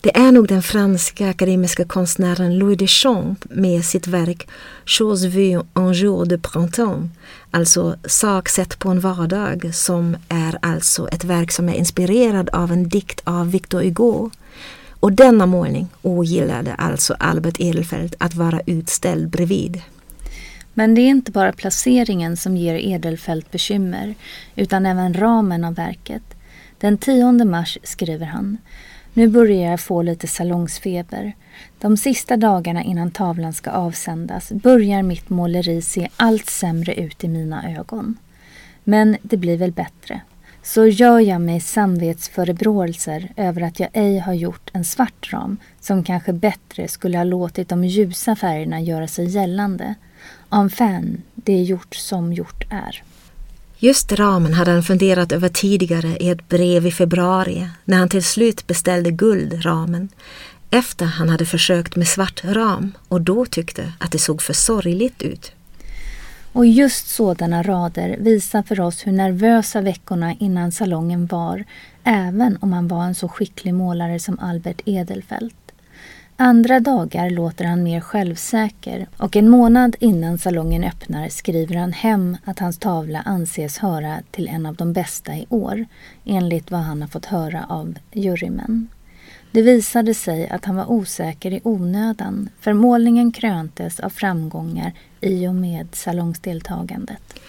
Det 0.01 0.17
är 0.17 0.31
nog 0.31 0.47
den 0.47 0.63
franska 0.63 1.29
akademiska 1.29 1.85
konstnären 1.85 2.57
Louis 2.57 2.77
Deschamps 2.77 3.41
med 3.49 3.85
sitt 3.85 4.07
verk 4.07 4.47
Chose 4.85 5.27
vue 5.27 5.63
un 5.73 5.93
jour 5.93 6.25
de 6.25 6.37
printemps, 6.37 7.15
alltså 7.51 7.95
Sak 8.05 8.49
sett 8.49 8.79
på 8.79 8.89
en 8.89 8.99
vardag, 8.99 9.71
som 9.73 10.17
är 10.29 10.57
alltså 10.61 11.07
ett 11.07 11.23
verk 11.23 11.51
som 11.51 11.69
är 11.69 11.73
inspirerad 11.73 12.49
av 12.49 12.71
en 12.71 12.89
dikt 12.89 13.21
av 13.23 13.51
Victor 13.51 13.81
Hugo. 13.81 14.29
Och 15.03 15.13
denna 15.13 15.45
målning 15.45 15.87
ogillade 16.01 16.73
alltså 16.73 17.15
Albert 17.19 17.59
Edelfelt 17.59 18.15
att 18.17 18.35
vara 18.35 18.61
utställd 18.65 19.29
bredvid. 19.29 19.81
Men 20.73 20.95
det 20.95 21.01
är 21.01 21.09
inte 21.09 21.31
bara 21.31 21.53
placeringen 21.53 22.37
som 22.37 22.57
ger 22.57 22.75
Edelfelt 22.75 23.51
bekymmer, 23.51 24.15
utan 24.55 24.85
även 24.85 25.13
ramen 25.13 25.63
av 25.63 25.75
verket. 25.75 26.23
Den 26.77 26.97
10 26.97 27.31
mars 27.45 27.77
skriver 27.83 28.25
han 28.25 28.57
Nu 29.13 29.27
börjar 29.27 29.71
jag 29.71 29.79
få 29.79 30.01
lite 30.01 30.27
salongsfeber. 30.27 31.33
De 31.79 31.97
sista 31.97 32.37
dagarna 32.37 32.83
innan 32.83 33.11
tavlan 33.11 33.53
ska 33.53 33.71
avsändas 33.71 34.51
börjar 34.51 35.03
mitt 35.03 35.29
måleri 35.29 35.81
se 35.81 36.09
allt 36.17 36.49
sämre 36.49 36.93
ut 36.93 37.23
i 37.23 37.27
mina 37.27 37.77
ögon. 37.79 38.17
Men 38.83 39.17
det 39.21 39.37
blir 39.37 39.57
väl 39.57 39.71
bättre. 39.71 40.21
Så 40.63 40.87
gör 40.87 41.19
jag 41.19 41.41
mig 41.41 41.59
samvetsförebråelser 41.59 43.31
över 43.37 43.61
att 43.61 43.79
jag 43.79 43.89
ej 43.93 44.19
har 44.19 44.33
gjort 44.33 44.69
en 44.73 44.85
svart 44.85 45.33
ram 45.33 45.57
som 45.79 46.03
kanske 46.03 46.33
bättre 46.33 46.87
skulle 46.87 47.17
ha 47.17 47.23
låtit 47.23 47.69
de 47.69 47.83
ljusa 47.83 48.35
färgerna 48.35 48.81
göra 48.81 49.07
sig 49.07 49.25
gällande. 49.25 49.95
Enfin, 50.51 51.21
det 51.35 51.53
är 51.53 51.63
gjort 51.63 51.95
som 51.95 52.33
gjort 52.33 52.63
är. 52.69 53.03
Just 53.77 54.11
ramen 54.11 54.53
hade 54.53 54.71
han 54.71 54.83
funderat 54.83 55.31
över 55.31 55.49
tidigare 55.49 56.17
i 56.17 56.29
ett 56.29 56.49
brev 56.49 56.87
i 56.87 56.91
februari 56.91 57.69
när 57.85 57.97
han 57.97 58.09
till 58.09 58.23
slut 58.23 58.67
beställde 58.67 59.11
guldramen 59.11 60.09
efter 60.69 61.05
han 61.05 61.29
hade 61.29 61.45
försökt 61.45 61.95
med 61.95 62.07
svart 62.07 62.43
ram 62.43 62.91
och 63.07 63.21
då 63.21 63.45
tyckte 63.45 63.93
att 63.99 64.11
det 64.11 64.19
såg 64.19 64.41
för 64.41 64.53
sorgligt 64.53 65.21
ut. 65.21 65.51
Och 66.53 66.65
just 66.65 67.07
sådana 67.07 67.63
rader 67.63 68.17
visar 68.19 68.63
för 68.63 68.79
oss 68.79 69.07
hur 69.07 69.11
nervösa 69.11 69.81
veckorna 69.81 70.33
innan 70.33 70.71
salongen 70.71 71.25
var, 71.25 71.63
även 72.03 72.57
om 72.61 72.73
han 72.73 72.87
var 72.87 73.03
en 73.03 73.15
så 73.15 73.27
skicklig 73.27 73.73
målare 73.73 74.19
som 74.19 74.39
Albert 74.39 74.81
Edelfelt. 74.85 75.55
Andra 76.37 76.79
dagar 76.79 77.29
låter 77.29 77.65
han 77.65 77.83
mer 77.83 77.99
självsäker 77.99 79.07
och 79.17 79.35
en 79.35 79.49
månad 79.49 79.95
innan 79.99 80.37
salongen 80.37 80.83
öppnar 80.83 81.29
skriver 81.29 81.75
han 81.75 81.93
hem 81.93 82.37
att 82.45 82.59
hans 82.59 82.77
tavla 82.77 83.21
anses 83.21 83.77
höra 83.77 84.17
till 84.31 84.47
en 84.47 84.65
av 84.65 84.75
de 84.75 84.93
bästa 84.93 85.35
i 85.35 85.45
år, 85.49 85.85
enligt 86.25 86.71
vad 86.71 86.79
han 86.79 87.01
har 87.01 87.09
fått 87.09 87.25
höra 87.25 87.65
av 87.69 87.95
jurymän. 88.11 88.87
Det 89.53 89.61
visade 89.61 90.13
sig 90.13 90.49
att 90.49 90.65
han 90.65 90.75
var 90.75 90.91
osäker 90.91 91.51
i 91.51 91.61
onödan, 91.63 92.49
för 92.61 92.73
målningen 92.73 93.31
kröntes 93.31 93.99
av 93.99 94.09
framgångar 94.09 94.93
i 95.21 95.47
och 95.47 95.55
med 95.55 95.87
salongsdeltagandet. 95.91 97.39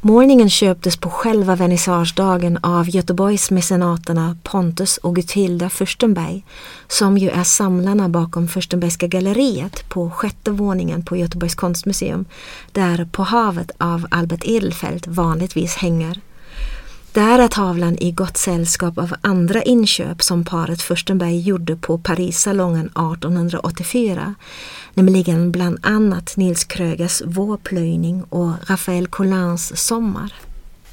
Målningen 0.00 0.50
köptes 0.50 0.96
på 0.96 1.10
själva 1.10 1.56
vernissagedagen 1.56 2.58
av 2.62 2.88
Göteborgsmecenaterna 2.88 4.36
Pontus 4.42 4.96
och 4.96 5.16
Gutilda 5.16 5.68
Furstenberg 5.68 6.44
som 6.88 7.18
ju 7.18 7.30
är 7.30 7.44
samlarna 7.44 8.08
bakom 8.08 8.48
Furstenbergska 8.48 9.06
galleriet 9.06 9.88
på 9.88 10.10
sjätte 10.10 10.50
våningen 10.50 11.04
på 11.04 11.16
Göteborgs 11.16 11.54
konstmuseum 11.54 12.24
där 12.72 13.04
På 13.04 13.22
havet 13.22 13.70
av 13.78 14.06
Albert 14.10 14.44
Edelfelt 14.44 15.06
vanligtvis 15.06 15.76
hänger. 15.76 16.20
Där 17.18 17.38
är 17.38 17.48
tavlan 17.48 17.96
i 17.98 18.12
gott 18.12 18.36
sällskap 18.36 18.98
av 18.98 19.14
andra 19.20 19.62
inköp 19.62 20.22
som 20.22 20.44
paret 20.44 20.82
Furstenberg 20.82 21.40
gjorde 21.40 21.76
på 21.76 21.98
Parissalongen 21.98 22.86
1884, 22.86 24.34
nämligen 24.94 25.52
bland 25.52 25.78
annat 25.82 26.36
Nils 26.36 26.64
Krögers 26.64 27.22
Vårplöjning 27.24 28.22
och 28.22 28.52
Raphael 28.70 29.06
Collins 29.06 29.86
Sommar. 29.86 30.32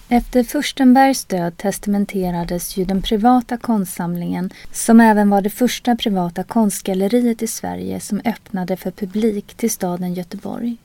Efter 0.10 0.44
Furstenbergs 0.44 1.26
död 1.26 1.58
testamenterades 1.58 2.78
ju 2.78 2.86
den 2.86 3.02
privata 3.02 3.58
konstsamlingen 3.58 4.50
som 4.72 5.00
även 5.00 5.30
var 5.30 5.42
det 5.42 5.50
första 5.50 5.96
privata 5.96 6.44
konstgalleriet 6.44 7.42
i 7.42 7.48
Sverige 7.48 8.00
som 8.00 8.22
öppnade 8.26 8.78
för 8.78 8.92
publik 8.92 9.54
till 9.54 9.72
staden 9.72 10.14
Göteborg. 10.14 10.78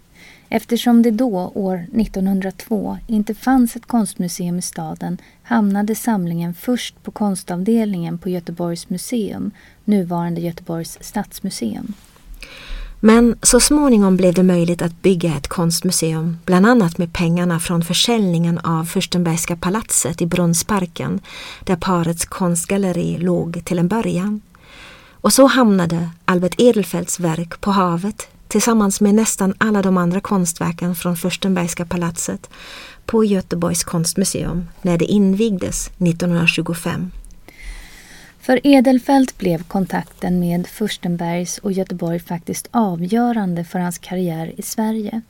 Eftersom 0.53 1.03
det 1.03 1.11
då, 1.11 1.53
år 1.55 1.87
1902, 2.01 2.99
inte 3.07 3.35
fanns 3.35 3.77
ett 3.77 3.87
konstmuseum 3.87 4.59
i 4.59 4.63
staden 4.63 5.19
hamnade 5.43 5.95
samlingen 5.95 6.55
först 6.55 7.03
på 7.03 7.11
konstavdelningen 7.11 8.19
på 8.19 8.29
Göteborgs 8.29 8.89
museum, 8.89 9.51
nuvarande 9.85 10.41
Göteborgs 10.41 10.99
stadsmuseum. 11.01 11.95
Men 13.01 13.39
så 13.43 13.61
småningom 13.61 14.17
blev 14.17 14.35
det 14.35 14.43
möjligt 14.43 14.83
att 14.83 15.03
bygga 15.03 15.37
ett 15.37 15.49
konstmuseum, 15.49 16.39
bland 16.45 16.67
annat 16.67 16.99
med 16.99 17.13
pengarna 17.13 17.61
från 17.61 17.85
försäljningen 17.85 18.59
av 18.59 18.85
Furstenbergska 18.85 19.57
palatset 19.57 20.23
i 20.23 20.27
Brunnsparken, 20.27 21.21
där 21.65 21.77
parets 21.77 22.25
konstgalleri 22.25 23.19
låg 23.19 23.65
till 23.65 23.79
en 23.79 23.89
början. 23.89 24.41
Och 25.11 25.33
så 25.33 25.47
hamnade 25.47 26.11
Albert 26.25 26.55
Edelfelts 26.59 27.21
verk 27.21 27.61
på 27.61 27.71
havet 27.71 28.29
tillsammans 28.51 29.01
med 29.01 29.15
nästan 29.15 29.55
alla 29.59 29.83
de 29.83 29.97
andra 29.97 30.21
konstverken 30.21 30.95
från 30.95 31.17
Furstenbergska 31.17 31.87
palatset 31.87 32.51
på 33.07 33.25
Göteborgs 33.25 33.85
konstmuseum 33.85 34.69
när 34.83 34.99
det 34.99 35.05
invigdes 35.05 35.87
1925. 35.87 37.11
För 38.41 38.67
Edelfelt 38.67 39.39
blev 39.39 39.63
kontakten 39.63 40.41
med 40.41 40.67
Furstenbergs 40.67 41.59
och 41.59 41.73
Göteborg 41.73 42.19
faktiskt 42.19 42.69
avgörande 42.71 43.65
för 43.65 43.79
hans 43.79 43.99
karriär 43.99 44.53
i 44.57 44.63
Sverige. 44.63 45.21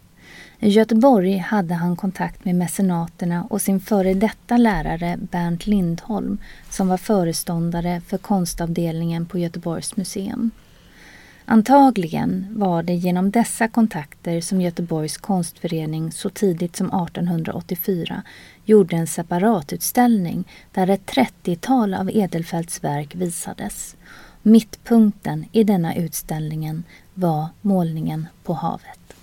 I 0.59 0.69
Göteborg 0.69 1.37
hade 1.37 1.75
han 1.75 1.97
kontakt 1.97 2.45
med 2.45 2.55
mecenaterna 2.55 3.47
och 3.51 3.63
sin 3.63 3.81
före 3.81 4.15
detta 4.15 4.57
lärare 4.57 5.19
Bernt 5.31 5.67
Lindholm 5.67 6.39
som 6.71 6.89
var 6.89 6.97
föreståndare 6.97 8.03
för 8.07 8.19
konstavdelningen 8.19 9.27
på 9.27 9.39
Göteborgs 9.39 9.97
museum. 9.97 10.51
Antagligen 11.53 12.47
var 12.51 12.83
det 12.83 12.95
genom 12.95 13.31
dessa 13.31 13.69
kontakter 13.69 14.41
som 14.41 14.61
Göteborgs 14.61 15.17
konstförening 15.17 16.13
så 16.13 16.31
tidigt 16.31 16.77
som 16.77 16.87
1884 16.87 18.23
gjorde 18.65 18.97
en 18.97 19.07
separatutställning 19.07 20.45
där 20.73 20.91
ett 20.91 21.07
30-tal 21.07 21.95
av 21.95 22.11
Edelfelts 22.11 22.85
verk 22.85 23.15
visades. 23.15 23.97
Mittpunkten 24.43 25.45
i 25.53 25.65
denna 25.65 25.95
utställningen 25.95 26.85
var 27.15 27.49
målningen 27.61 28.27
på 28.45 28.53
havet. 28.53 29.15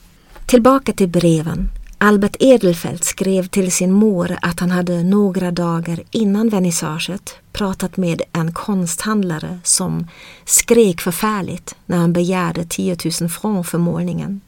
Tillbaka 0.45 0.93
till 0.93 1.09
breven. 1.09 1.69
Albert 1.99 2.35
Edelfelt 2.39 3.03
skrev 3.03 3.47
till 3.47 3.71
sin 3.71 3.91
mor 3.91 4.37
att 4.41 4.59
han 4.59 4.71
hade 4.71 5.03
några 5.03 5.51
dagar 5.51 6.03
innan 6.11 6.49
vernissaget 6.49 7.35
pratat 7.51 7.97
med 7.97 8.21
en 8.33 8.51
konsthandlare 8.53 9.59
som 9.63 10.07
skrek 10.45 11.01
förfärligt 11.01 11.75
när 11.85 11.97
han 11.97 12.13
begärde 12.13 12.65
10 12.69 12.97
000 13.21 13.29
francs 13.29 13.69
för 13.69 13.77
målningen. 13.77 14.41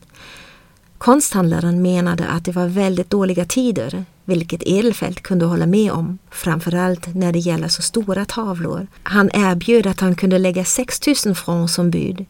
Konsthandlaren 0.98 1.82
menade 1.82 2.28
att 2.28 2.46
det 2.46 2.52
var 2.52 2.68
väldigt 2.68 3.10
dåliga 3.10 3.46
tider, 3.46 4.06
vilket 4.26 4.64
Edelfelt 4.64 5.22
kunde 5.22 5.46
hålla 5.46 5.66
med 5.66 5.92
om, 5.92 6.18
framförallt 6.32 7.16
när 7.16 7.32
det 7.32 7.40
gäller 7.40 7.68
så 7.68 7.82
stora 7.82 8.26
tavlor. 8.26 8.88
Han 9.04 9.30
erbjöd 9.34 9.88
att 9.88 10.00
han 10.00 10.16
kunde 10.16 10.38
lägga 10.38 10.66
6 10.66 11.00
000 11.26 11.36
francs 11.36 11.74
som 11.74 11.92
bud, 11.92 12.26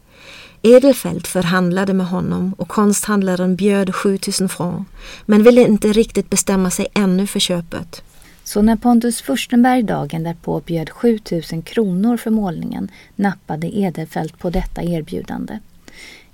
Edelfelt 0.61 1.27
förhandlade 1.27 1.93
med 1.93 2.07
honom 2.07 2.53
och 2.57 2.67
konsthandlaren 2.67 3.55
bjöd 3.55 3.95
7000 3.95 4.49
francs 4.49 4.89
men 5.25 5.43
ville 5.43 5.67
inte 5.67 5.87
riktigt 5.87 6.29
bestämma 6.29 6.69
sig 6.69 6.87
ännu 6.93 7.27
för 7.27 7.39
köpet. 7.39 8.03
Så 8.43 8.61
när 8.61 8.75
Pontus 8.75 9.21
Furstenberg 9.21 9.83
dagen 9.83 10.23
därpå 10.23 10.59
bjöd 10.59 10.89
7000 10.89 11.61
kronor 11.61 12.17
för 12.17 12.31
målningen 12.31 12.91
nappade 13.15 13.77
Edelfelt 13.77 14.39
på 14.39 14.49
detta 14.49 14.83
erbjudande. 14.83 15.59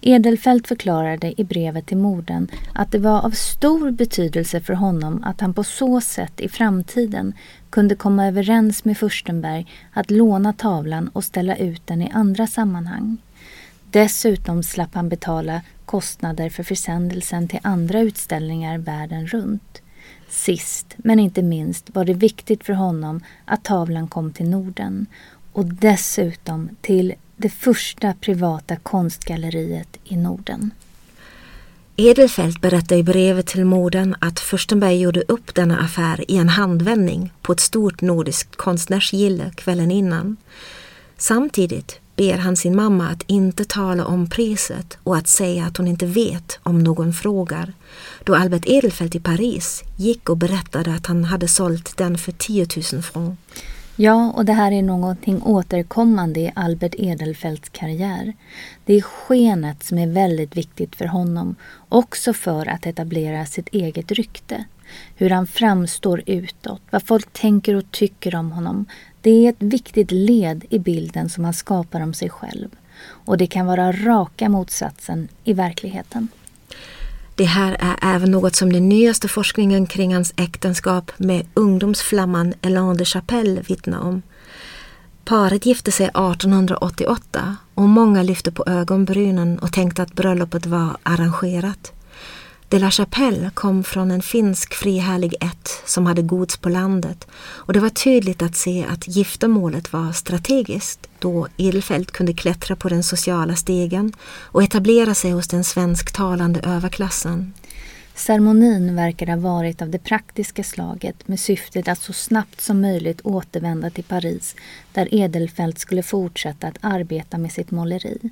Edelfelt 0.01 0.67
förklarade 0.67 1.41
i 1.41 1.43
brevet 1.43 1.85
till 1.85 1.97
morden 1.97 2.47
att 2.73 2.91
det 2.91 2.99
var 2.99 3.25
av 3.25 3.31
stor 3.31 3.91
betydelse 3.91 4.61
för 4.61 4.73
honom 4.73 5.23
att 5.23 5.41
han 5.41 5.53
på 5.53 5.63
så 5.63 6.01
sätt 6.01 6.41
i 6.41 6.49
framtiden 6.49 7.33
kunde 7.69 7.95
komma 7.95 8.27
överens 8.27 8.85
med 8.85 8.97
Furstenberg 8.97 9.67
att 9.93 10.11
låna 10.11 10.53
tavlan 10.53 11.07
och 11.07 11.23
ställa 11.23 11.55
ut 11.55 11.87
den 11.87 12.01
i 12.01 12.11
andra 12.13 12.47
sammanhang. 12.47 13.17
Dessutom 13.95 14.63
slapp 14.63 14.95
han 14.95 15.09
betala 15.09 15.61
kostnader 15.85 16.49
för 16.49 16.63
försändelsen 16.63 17.47
till 17.47 17.59
andra 17.63 17.99
utställningar 17.99 18.77
världen 18.77 19.27
runt. 19.27 19.81
Sist 20.29 20.85
men 20.97 21.19
inte 21.19 21.41
minst 21.41 21.89
var 21.95 22.05
det 22.05 22.13
viktigt 22.13 22.63
för 22.63 22.73
honom 22.73 23.21
att 23.45 23.63
tavlan 23.63 24.07
kom 24.07 24.33
till 24.33 24.49
Norden 24.49 25.05
och 25.51 25.65
dessutom 25.65 26.69
till 26.81 27.13
det 27.37 27.49
första 27.49 28.13
privata 28.13 28.75
konstgalleriet 28.75 29.97
i 30.03 30.15
Norden. 30.17 30.71
Edelfelt 31.95 32.61
berättar 32.61 32.95
i 32.95 33.03
brevet 33.03 33.47
till 33.47 33.65
modern 33.65 34.15
att 34.19 34.39
Furstenberg 34.39 34.99
gjorde 34.99 35.23
upp 35.27 35.55
denna 35.55 35.79
affär 35.79 36.31
i 36.31 36.37
en 36.37 36.49
handvändning 36.49 37.33
på 37.41 37.51
ett 37.51 37.59
stort 37.59 38.01
nordiskt 38.01 38.55
konstnärsgille 38.55 39.51
kvällen 39.55 39.91
innan. 39.91 40.37
Samtidigt 41.17 41.99
ber 42.15 42.37
han 42.37 42.55
sin 42.55 42.75
mamma 42.75 43.09
att 43.09 43.23
inte 43.27 43.65
tala 43.65 44.05
om 44.05 44.29
priset 44.29 44.97
och 45.03 45.17
att 45.17 45.27
säga 45.27 45.65
att 45.65 45.77
hon 45.77 45.87
inte 45.87 46.05
vet 46.05 46.59
om 46.63 46.79
någon 46.79 47.13
frågar. 47.13 47.73
Då 48.23 48.35
Albert 48.35 48.65
Edelfelt 48.65 49.15
i 49.15 49.19
Paris 49.19 49.83
gick 49.97 50.29
och 50.29 50.37
berättade 50.37 50.93
att 50.93 51.05
han 51.05 51.23
hade 51.23 51.47
sålt 51.47 51.97
den 51.97 52.17
för 52.17 52.31
10 52.31 52.67
000 52.93 53.01
francs. 53.01 53.37
Ja, 53.97 54.31
och 54.35 54.45
det 54.45 54.53
här 54.53 54.71
är 54.71 54.81
någonting 54.81 55.41
återkommande 55.41 56.39
i 56.39 56.51
Albert 56.55 56.95
Edelfelts 56.97 57.69
karriär. 57.69 58.33
Det 58.85 58.93
är 58.93 59.01
skenet 59.01 59.83
som 59.83 59.97
är 59.97 60.07
väldigt 60.07 60.57
viktigt 60.57 60.95
för 60.95 61.05
honom, 61.05 61.55
också 61.89 62.33
för 62.33 62.65
att 62.65 62.85
etablera 62.85 63.45
sitt 63.45 63.67
eget 63.67 64.11
rykte. 64.11 64.65
Hur 65.15 65.29
han 65.29 65.47
framstår 65.47 66.23
utåt, 66.25 66.81
vad 66.89 67.03
folk 67.03 67.33
tänker 67.33 67.75
och 67.75 67.91
tycker 67.91 68.35
om 68.35 68.51
honom, 68.51 68.85
det 69.25 69.45
är 69.45 69.49
ett 69.49 69.55
viktigt 69.63 70.11
led 70.11 70.65
i 70.69 70.79
bilden 70.79 71.29
som 71.29 71.43
han 71.43 71.53
skapar 71.53 72.01
om 72.01 72.13
sig 72.13 72.29
själv. 72.29 72.69
Och 73.01 73.37
det 73.37 73.47
kan 73.47 73.65
vara 73.65 73.91
raka 73.91 74.49
motsatsen 74.49 75.27
i 75.43 75.53
verkligheten. 75.53 76.27
Det 77.35 77.43
här 77.43 77.77
är 77.79 78.15
även 78.15 78.31
något 78.31 78.55
som 78.55 78.73
den 78.73 78.89
nyaste 78.89 79.27
forskningen 79.27 79.87
kring 79.87 80.13
hans 80.13 80.33
äktenskap 80.37 81.11
med 81.17 81.45
ungdomsflamman 81.53 82.53
Elan 82.61 82.97
de 82.97 83.05
Chapelle 83.05 83.61
vittnar 83.61 83.99
om. 83.99 84.21
Paret 85.23 85.65
gifte 85.65 85.91
sig 85.91 86.05
1888 86.05 87.55
och 87.73 87.89
många 87.89 88.23
lyfte 88.23 88.51
på 88.51 88.63
ögonbrynen 88.67 89.59
och 89.59 89.73
tänkte 89.73 90.01
att 90.01 90.13
bröllopet 90.13 90.65
var 90.65 90.97
arrangerat. 91.03 91.91
De 92.69 92.79
la 92.79 92.91
Chapelle 92.91 93.51
kom 93.53 93.83
från 93.83 94.11
en 94.11 94.21
finsk 94.21 94.73
frihärlig 94.73 95.35
ett 95.41 95.69
som 95.85 96.05
hade 96.05 96.21
gods 96.21 96.57
på 96.57 96.69
landet 96.69 97.27
och 97.35 97.73
det 97.73 97.79
var 97.79 97.89
tydligt 97.89 98.41
att 98.41 98.55
se 98.55 98.85
att 98.89 99.07
giftermålet 99.07 99.93
var 99.93 100.11
strategiskt 100.11 101.09
då 101.19 101.47
Edelfelt 101.57 102.11
kunde 102.11 102.33
klättra 102.33 102.75
på 102.75 102.89
den 102.89 103.03
sociala 103.03 103.55
stegen 103.55 104.13
och 104.21 104.63
etablera 104.63 105.13
sig 105.13 105.31
hos 105.31 105.47
den 105.47 105.63
svensktalande 105.63 106.59
överklassen. 106.59 107.53
Ceremonin 108.15 108.95
verkar 108.95 109.27
ha 109.27 109.37
varit 109.37 109.81
av 109.81 109.89
det 109.89 109.99
praktiska 109.99 110.63
slaget 110.63 111.27
med 111.27 111.39
syftet 111.39 111.87
att 111.87 112.01
så 112.01 112.13
snabbt 112.13 112.61
som 112.61 112.81
möjligt 112.81 113.21
återvända 113.23 113.89
till 113.89 114.03
Paris 114.03 114.55
där 114.93 115.15
Edelfelt 115.15 115.79
skulle 115.79 116.03
fortsätta 116.03 116.67
att 116.67 116.77
arbeta 116.81 117.37
med 117.37 117.51
sitt 117.51 117.71
måleri. 117.71 118.29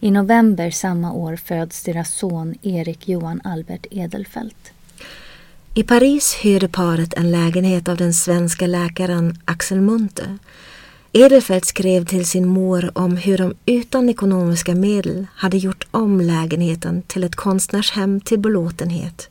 I 0.00 0.10
november 0.10 0.70
samma 0.70 1.12
år 1.12 1.36
föds 1.36 1.82
deras 1.82 2.14
son 2.14 2.54
Erik 2.62 3.08
Johan 3.08 3.40
Albert 3.44 3.86
Edelfelt. 3.90 4.72
I 5.74 5.82
Paris 5.82 6.34
hyrde 6.34 6.68
paret 6.68 7.14
en 7.14 7.30
lägenhet 7.30 7.88
av 7.88 7.96
den 7.96 8.14
svenska 8.14 8.66
läkaren 8.66 9.38
Axel 9.44 9.80
Munthe. 9.80 10.38
Edelfelt 11.12 11.64
skrev 11.64 12.04
till 12.04 12.26
sin 12.26 12.48
mor 12.48 12.90
om 12.94 13.16
hur 13.16 13.38
de 13.38 13.54
utan 13.66 14.08
ekonomiska 14.08 14.74
medel 14.74 15.26
hade 15.34 15.56
gjort 15.56 15.86
om 15.90 16.20
lägenheten 16.20 17.02
till 17.02 17.24
ett 17.24 17.36
konstnärshem 17.36 18.20
till 18.20 18.38
belåtenhet. 18.38 19.28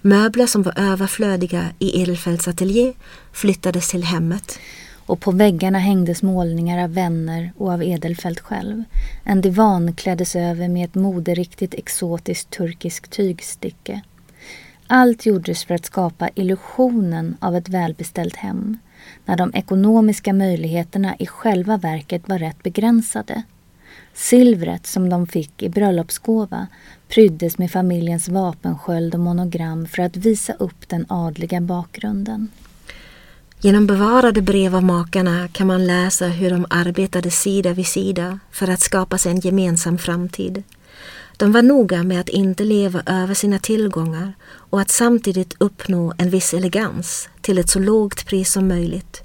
Möbler 0.00 0.46
som 0.46 0.62
var 0.62 0.74
överflödiga 0.76 1.64
i 1.78 2.02
Edelfelts 2.02 2.48
ateljé 2.48 2.92
flyttades 3.32 3.90
till 3.90 4.04
hemmet 4.04 4.58
och 5.10 5.20
på 5.20 5.30
väggarna 5.30 5.78
hängdes 5.78 6.22
målningar 6.22 6.84
av 6.84 6.94
vänner 6.94 7.52
och 7.56 7.72
av 7.72 7.82
Edelfelt 7.82 8.40
själv. 8.40 8.84
En 9.24 9.40
divan 9.40 9.92
kläddes 9.92 10.36
över 10.36 10.68
med 10.68 10.84
ett 10.84 10.94
moderiktigt 10.94 11.74
exotiskt 11.74 12.50
turkiskt 12.50 13.10
tygstycke. 13.10 14.00
Allt 14.86 15.26
gjordes 15.26 15.64
för 15.64 15.74
att 15.74 15.84
skapa 15.84 16.30
illusionen 16.34 17.36
av 17.40 17.56
ett 17.56 17.68
välbeställt 17.68 18.36
hem, 18.36 18.78
när 19.24 19.36
de 19.36 19.50
ekonomiska 19.54 20.32
möjligheterna 20.32 21.16
i 21.18 21.26
själva 21.26 21.76
verket 21.76 22.28
var 22.28 22.38
rätt 22.38 22.62
begränsade. 22.62 23.42
Silvret 24.14 24.86
som 24.86 25.08
de 25.08 25.26
fick 25.26 25.62
i 25.62 25.68
bröllopsgåva 25.68 26.66
pryddes 27.08 27.58
med 27.58 27.70
familjens 27.70 28.28
vapensköld 28.28 29.14
och 29.14 29.20
monogram 29.20 29.86
för 29.86 30.02
att 30.02 30.16
visa 30.16 30.52
upp 30.52 30.88
den 30.88 31.06
adliga 31.08 31.60
bakgrunden. 31.60 32.48
Genom 33.62 33.86
bevarade 33.86 34.42
brev 34.42 34.76
av 34.76 34.82
makarna 34.82 35.48
kan 35.48 35.66
man 35.66 35.86
läsa 35.86 36.26
hur 36.26 36.50
de 36.50 36.66
arbetade 36.70 37.30
sida 37.30 37.72
vid 37.72 37.86
sida 37.86 38.38
för 38.50 38.70
att 38.70 38.80
skapa 38.80 39.18
sig 39.18 39.32
en 39.32 39.40
gemensam 39.40 39.98
framtid. 39.98 40.62
De 41.36 41.52
var 41.52 41.62
noga 41.62 42.02
med 42.02 42.20
att 42.20 42.28
inte 42.28 42.64
leva 42.64 43.02
över 43.06 43.34
sina 43.34 43.58
tillgångar 43.58 44.32
och 44.44 44.80
att 44.80 44.90
samtidigt 44.90 45.54
uppnå 45.58 46.12
en 46.18 46.30
viss 46.30 46.54
elegans 46.54 47.28
till 47.40 47.58
ett 47.58 47.70
så 47.70 47.78
lågt 47.78 48.26
pris 48.26 48.52
som 48.52 48.68
möjligt. 48.68 49.22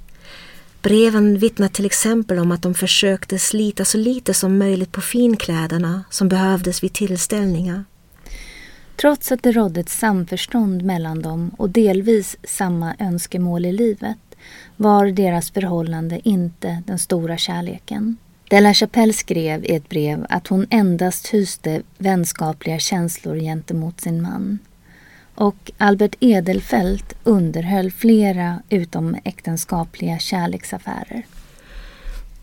Breven 0.82 1.38
vittnar 1.38 1.68
till 1.68 1.86
exempel 1.86 2.38
om 2.38 2.52
att 2.52 2.62
de 2.62 2.74
försökte 2.74 3.38
slita 3.38 3.84
så 3.84 3.98
lite 3.98 4.34
som 4.34 4.58
möjligt 4.58 4.92
på 4.92 5.00
finkläderna 5.00 6.04
som 6.10 6.28
behövdes 6.28 6.82
vid 6.82 6.92
tillställningar. 6.92 7.84
Trots 8.96 9.32
att 9.32 9.42
det 9.42 9.52
rådde 9.52 9.80
ett 9.80 9.88
samförstånd 9.88 10.82
mellan 10.82 11.22
dem 11.22 11.50
och 11.58 11.70
delvis 11.70 12.36
samma 12.44 12.94
önskemål 12.98 13.66
i 13.66 13.72
livet 13.72 14.18
var 14.76 15.06
deras 15.06 15.50
förhållande 15.50 16.28
inte 16.28 16.82
den 16.86 16.98
stora 16.98 17.36
kärleken. 17.36 18.16
De 18.48 18.60
la 18.60 18.74
Chapelle 18.74 19.12
skrev 19.12 19.64
i 19.64 19.74
ett 19.74 19.88
brev 19.88 20.26
att 20.28 20.46
hon 20.46 20.66
endast 20.70 21.26
hyste 21.26 21.82
vänskapliga 21.98 22.78
känslor 22.78 23.36
gentemot 23.36 24.00
sin 24.00 24.22
man. 24.22 24.58
Och 25.34 25.70
Albert 25.78 26.14
Edelfelt 26.20 27.14
underhöll 27.24 27.90
flera 27.90 28.62
utomäktenskapliga 28.68 30.18
kärleksaffärer. 30.18 31.26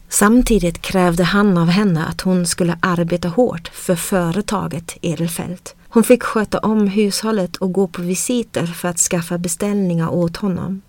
Samtidigt 0.10 0.82
krävde 0.82 1.24
han 1.24 1.58
av 1.58 1.68
henne 1.68 2.06
att 2.06 2.22
hon 2.22 2.46
skulle 2.46 2.78
arbeta 2.80 3.28
hårt 3.28 3.68
för 3.68 3.96
företaget 3.96 4.98
Edelfelt. 5.02 5.76
Hon 5.90 6.04
fick 6.04 6.24
sköta 6.24 6.60
om 6.60 6.88
hushållet 6.88 7.56
och 7.56 7.74
gå 7.74 7.88
på 7.88 8.02
visiter 8.02 8.66
för 8.66 8.88
att 8.88 9.00
skaffa 9.00 9.38
beställningar 9.38 10.10
åt 10.10 10.38
honom. 10.38 10.82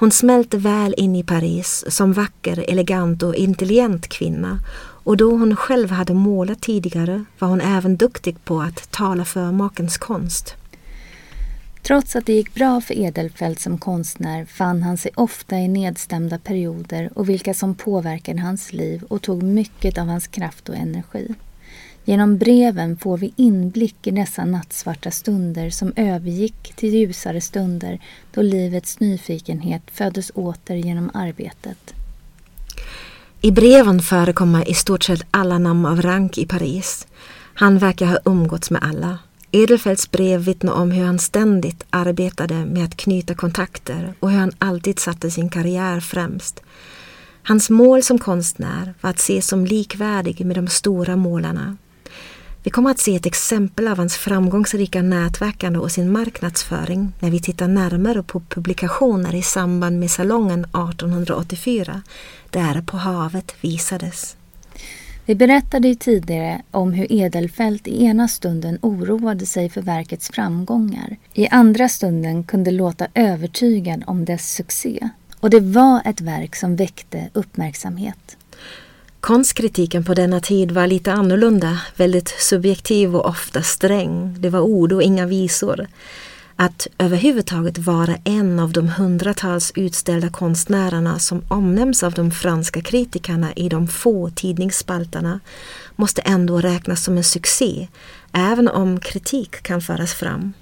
Hon 0.00 0.10
smälte 0.10 0.56
väl 0.56 0.94
in 0.96 1.16
i 1.16 1.22
Paris 1.22 1.84
som 1.88 2.12
vacker, 2.12 2.64
elegant 2.68 3.22
och 3.22 3.34
intelligent 3.34 4.08
kvinna 4.08 4.58
och 5.04 5.16
då 5.16 5.30
hon 5.30 5.56
själv 5.56 5.90
hade 5.90 6.14
målat 6.14 6.60
tidigare 6.60 7.24
var 7.38 7.48
hon 7.48 7.60
även 7.60 7.96
duktig 7.96 8.44
på 8.44 8.60
att 8.60 8.90
tala 8.90 9.24
för 9.24 9.52
makens 9.52 9.98
konst. 9.98 10.54
Trots 11.82 12.16
att 12.16 12.26
det 12.26 12.32
gick 12.32 12.54
bra 12.54 12.80
för 12.80 12.98
Edelfelt 12.98 13.60
som 13.60 13.78
konstnär 13.78 14.44
fann 14.44 14.82
han 14.82 14.96
sig 14.96 15.10
ofta 15.14 15.58
i 15.58 15.68
nedstämda 15.68 16.38
perioder 16.38 17.10
och 17.14 17.28
vilka 17.28 17.54
som 17.54 17.74
påverkade 17.74 18.40
hans 18.40 18.72
liv 18.72 19.02
och 19.08 19.22
tog 19.22 19.42
mycket 19.42 19.98
av 19.98 20.06
hans 20.06 20.26
kraft 20.26 20.68
och 20.68 20.76
energi. 20.76 21.34
Genom 22.10 22.38
breven 22.38 22.96
får 22.96 23.18
vi 23.18 23.32
inblick 23.36 24.06
i 24.06 24.10
dessa 24.10 24.44
nattsvarta 24.44 25.10
stunder 25.10 25.70
som 25.70 25.92
övergick 25.96 26.72
till 26.76 26.94
ljusare 26.94 27.40
stunder 27.40 28.00
då 28.34 28.42
livets 28.42 29.00
nyfikenhet 29.00 29.82
föddes 29.92 30.30
åter 30.34 30.74
genom 30.74 31.10
arbetet. 31.14 31.94
I 33.40 33.50
breven 33.50 34.00
förekommer 34.00 34.70
i 34.70 34.74
stort 34.74 35.02
sett 35.02 35.22
alla 35.30 35.58
namn 35.58 35.86
av 35.86 36.02
rank 36.02 36.38
i 36.38 36.46
Paris. 36.46 37.06
Han 37.54 37.78
verkar 37.78 38.06
ha 38.06 38.18
umgåtts 38.24 38.70
med 38.70 38.82
alla. 38.84 39.18
Edelfelts 39.50 40.10
brev 40.10 40.40
vittnar 40.40 40.72
om 40.72 40.90
hur 40.90 41.04
han 41.04 41.18
ständigt 41.18 41.84
arbetade 41.90 42.54
med 42.54 42.84
att 42.84 42.96
knyta 42.96 43.34
kontakter 43.34 44.14
och 44.20 44.30
hur 44.30 44.38
han 44.38 44.52
alltid 44.58 44.98
satte 44.98 45.30
sin 45.30 45.48
karriär 45.48 46.00
främst. 46.00 46.62
Hans 47.42 47.70
mål 47.70 48.02
som 48.02 48.18
konstnär 48.18 48.94
var 49.00 49.10
att 49.10 49.18
ses 49.18 49.46
som 49.46 49.64
likvärdig 49.64 50.46
med 50.46 50.56
de 50.56 50.68
stora 50.68 51.16
målarna 51.16 51.76
vi 52.62 52.70
kommer 52.70 52.90
att 52.90 52.98
se 52.98 53.16
ett 53.16 53.26
exempel 53.26 53.88
av 53.88 53.96
hans 53.96 54.16
framgångsrika 54.16 55.02
nätverkande 55.02 55.78
och 55.78 55.92
sin 55.92 56.12
marknadsföring 56.12 57.12
när 57.20 57.30
vi 57.30 57.40
tittar 57.40 57.68
närmare 57.68 58.22
på 58.22 58.40
publikationer 58.40 59.34
i 59.34 59.42
samband 59.42 60.00
med 60.00 60.10
salongen 60.10 60.60
1884 60.60 62.02
där 62.50 62.82
På 62.82 62.96
havet 62.96 63.54
visades. 63.60 64.36
Vi 65.26 65.34
berättade 65.34 65.88
ju 65.88 65.94
tidigare 65.94 66.62
om 66.70 66.92
hur 66.92 67.12
Edelfelt 67.12 67.88
i 67.88 68.04
ena 68.04 68.28
stunden 68.28 68.78
oroade 68.82 69.46
sig 69.46 69.70
för 69.70 69.82
verkets 69.82 70.30
framgångar. 70.30 71.16
I 71.34 71.48
andra 71.48 71.88
stunden 71.88 72.44
kunde 72.44 72.70
låta 72.70 73.06
övertygad 73.14 74.04
om 74.06 74.24
dess 74.24 74.54
succé. 74.54 75.08
Och 75.40 75.50
det 75.50 75.60
var 75.60 76.02
ett 76.04 76.20
verk 76.20 76.56
som 76.56 76.76
väckte 76.76 77.28
uppmärksamhet. 77.32 78.36
Konstkritiken 79.20 80.04
på 80.04 80.14
denna 80.14 80.40
tid 80.40 80.72
var 80.72 80.86
lite 80.86 81.12
annorlunda, 81.12 81.80
väldigt 81.96 82.28
subjektiv 82.28 83.16
och 83.16 83.26
ofta 83.26 83.62
sträng. 83.62 84.36
Det 84.38 84.48
var 84.48 84.60
ord 84.60 84.92
och 84.92 85.02
inga 85.02 85.26
visor. 85.26 85.86
Att 86.56 86.86
överhuvudtaget 86.98 87.78
vara 87.78 88.16
en 88.24 88.60
av 88.60 88.72
de 88.72 88.88
hundratals 88.88 89.72
utställda 89.74 90.30
konstnärerna 90.30 91.18
som 91.18 91.42
omnämns 91.48 92.02
av 92.02 92.12
de 92.12 92.30
franska 92.30 92.80
kritikerna 92.80 93.52
i 93.52 93.68
de 93.68 93.88
få 93.88 94.30
tidningsspalterna 94.30 95.40
måste 95.96 96.22
ändå 96.22 96.60
räknas 96.60 97.04
som 97.04 97.16
en 97.16 97.24
succé, 97.24 97.88
även 98.32 98.68
om 98.68 99.00
kritik 99.00 99.62
kan 99.62 99.80
föras 99.80 100.14
fram. 100.14 100.52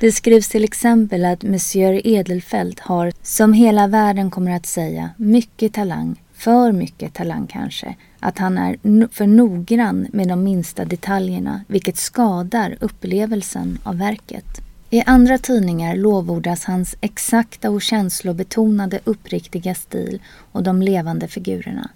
Det 0.00 0.12
skrivs 0.12 0.48
till 0.48 0.64
exempel 0.64 1.24
att 1.24 1.42
Monsieur 1.42 2.06
Edelfelt 2.06 2.80
har, 2.80 3.12
som 3.22 3.52
hela 3.52 3.86
världen 3.86 4.30
kommer 4.30 4.56
att 4.56 4.66
säga, 4.66 5.10
mycket 5.16 5.72
talang 5.72 6.16
för 6.44 6.72
mycket 6.72 7.14
talang 7.14 7.46
kanske, 7.46 7.94
att 8.20 8.38
han 8.38 8.58
är 8.58 9.08
för 9.12 9.26
noggrann 9.26 10.06
med 10.12 10.28
de 10.28 10.44
minsta 10.44 10.84
detaljerna 10.84 11.64
vilket 11.68 11.96
skadar 11.96 12.76
upplevelsen 12.80 13.78
av 13.82 13.98
verket. 13.98 14.60
I 14.90 15.02
andra 15.06 15.38
tidningar 15.38 15.96
lovordas 15.96 16.64
hans 16.64 16.96
exakta 17.00 17.70
och 17.70 17.82
känslobetonade 17.82 19.00
uppriktiga 19.04 19.74
stil 19.74 20.22
och 20.52 20.62
de 20.62 20.82
levande 20.82 21.28
figurerna. 21.28 21.90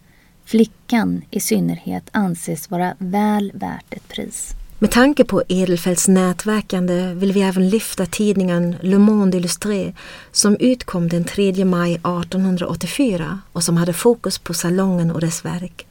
Flickan 0.44 1.22
i 1.30 1.40
synnerhet 1.40 2.08
anses 2.12 2.70
vara 2.70 2.94
väl 2.98 3.52
värt 3.54 3.94
ett 3.94 4.08
pris. 4.08 4.57
Med 4.80 4.90
tanke 4.90 5.24
på 5.24 5.42
Edelfelts 5.48 6.08
nätverkande 6.08 7.14
vill 7.14 7.32
vi 7.32 7.42
även 7.42 7.68
lyfta 7.68 8.06
tidningen 8.06 8.76
Le 8.80 8.98
Monde 8.98 9.36
Illustré 9.36 9.92
som 10.32 10.56
utkom 10.60 11.08
den 11.08 11.24
3 11.24 11.64
maj 11.64 11.92
1884 11.94 13.40
och 13.52 13.64
som 13.64 13.76
hade 13.76 13.92
fokus 13.92 14.38
på 14.38 14.54
salongen 14.54 15.10
och 15.10 15.20
dess 15.20 15.44
verk. 15.44 15.86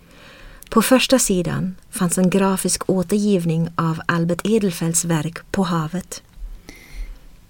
På 0.70 0.82
första 0.82 1.20
sidan 1.20 1.76
fanns 1.90 2.18
en 2.18 2.30
grafisk 2.30 2.90
återgivning 2.90 3.70
av 3.76 4.02
Albert 4.06 4.42
Edelfelts 4.44 5.06
verk 5.06 5.52
På 5.52 5.64
havet. 5.64 6.24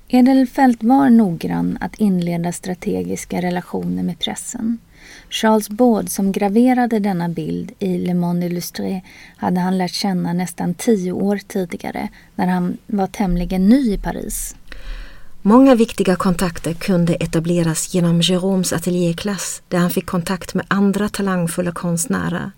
Edelfelt 0.07 0.83
var 0.83 1.09
noggrann 1.09 1.77
att 1.81 1.95
inleda 1.95 2.51
strategiska 2.51 3.41
relationer 3.41 4.03
med 4.03 4.19
pressen. 4.19 4.77
Charles 5.29 5.69
Baud 5.69 6.09
som 6.09 6.31
graverade 6.31 6.99
denna 6.99 7.29
bild 7.29 7.71
i 7.79 7.97
Le 7.97 8.13
Monde 8.13 8.45
Illustré 8.45 9.01
hade 9.37 9.59
han 9.59 9.77
lärt 9.77 9.93
känna 9.93 10.33
nästan 10.33 10.73
tio 10.73 11.11
år 11.11 11.39
tidigare 11.47 12.09
när 12.35 12.47
han 12.47 12.77
var 12.87 13.07
tämligen 13.07 13.69
ny 13.69 13.93
i 13.93 13.97
Paris. 13.97 14.55
Många 15.41 15.75
viktiga 15.75 16.15
kontakter 16.15 16.73
kunde 16.73 17.13
etableras 17.15 17.93
genom 17.93 18.21
Jérômes 18.21 18.75
ateljéklass 18.75 19.61
där 19.67 19.77
han 19.77 19.89
fick 19.89 20.05
kontakt 20.05 20.53
med 20.53 20.65
andra 20.67 21.09
talangfulla 21.09 21.71
konstnärer. 21.71 22.51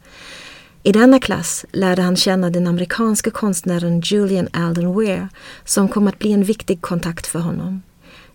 I 0.84 0.92
denna 0.92 1.20
klass 1.20 1.66
lärde 1.72 2.02
han 2.02 2.16
känna 2.16 2.50
den 2.50 2.68
amerikanska 2.68 3.32
konstnären 3.32 4.02
Julian 4.02 4.48
Alden 4.54 5.00
Weir 5.00 5.28
som 5.66 5.88
kom 5.88 6.08
att 6.08 6.20
bli 6.20 6.32
en 6.32 6.44
viktig 6.44 6.82
kontakt 6.82 7.28
för 7.28 7.40
honom. 7.40 7.82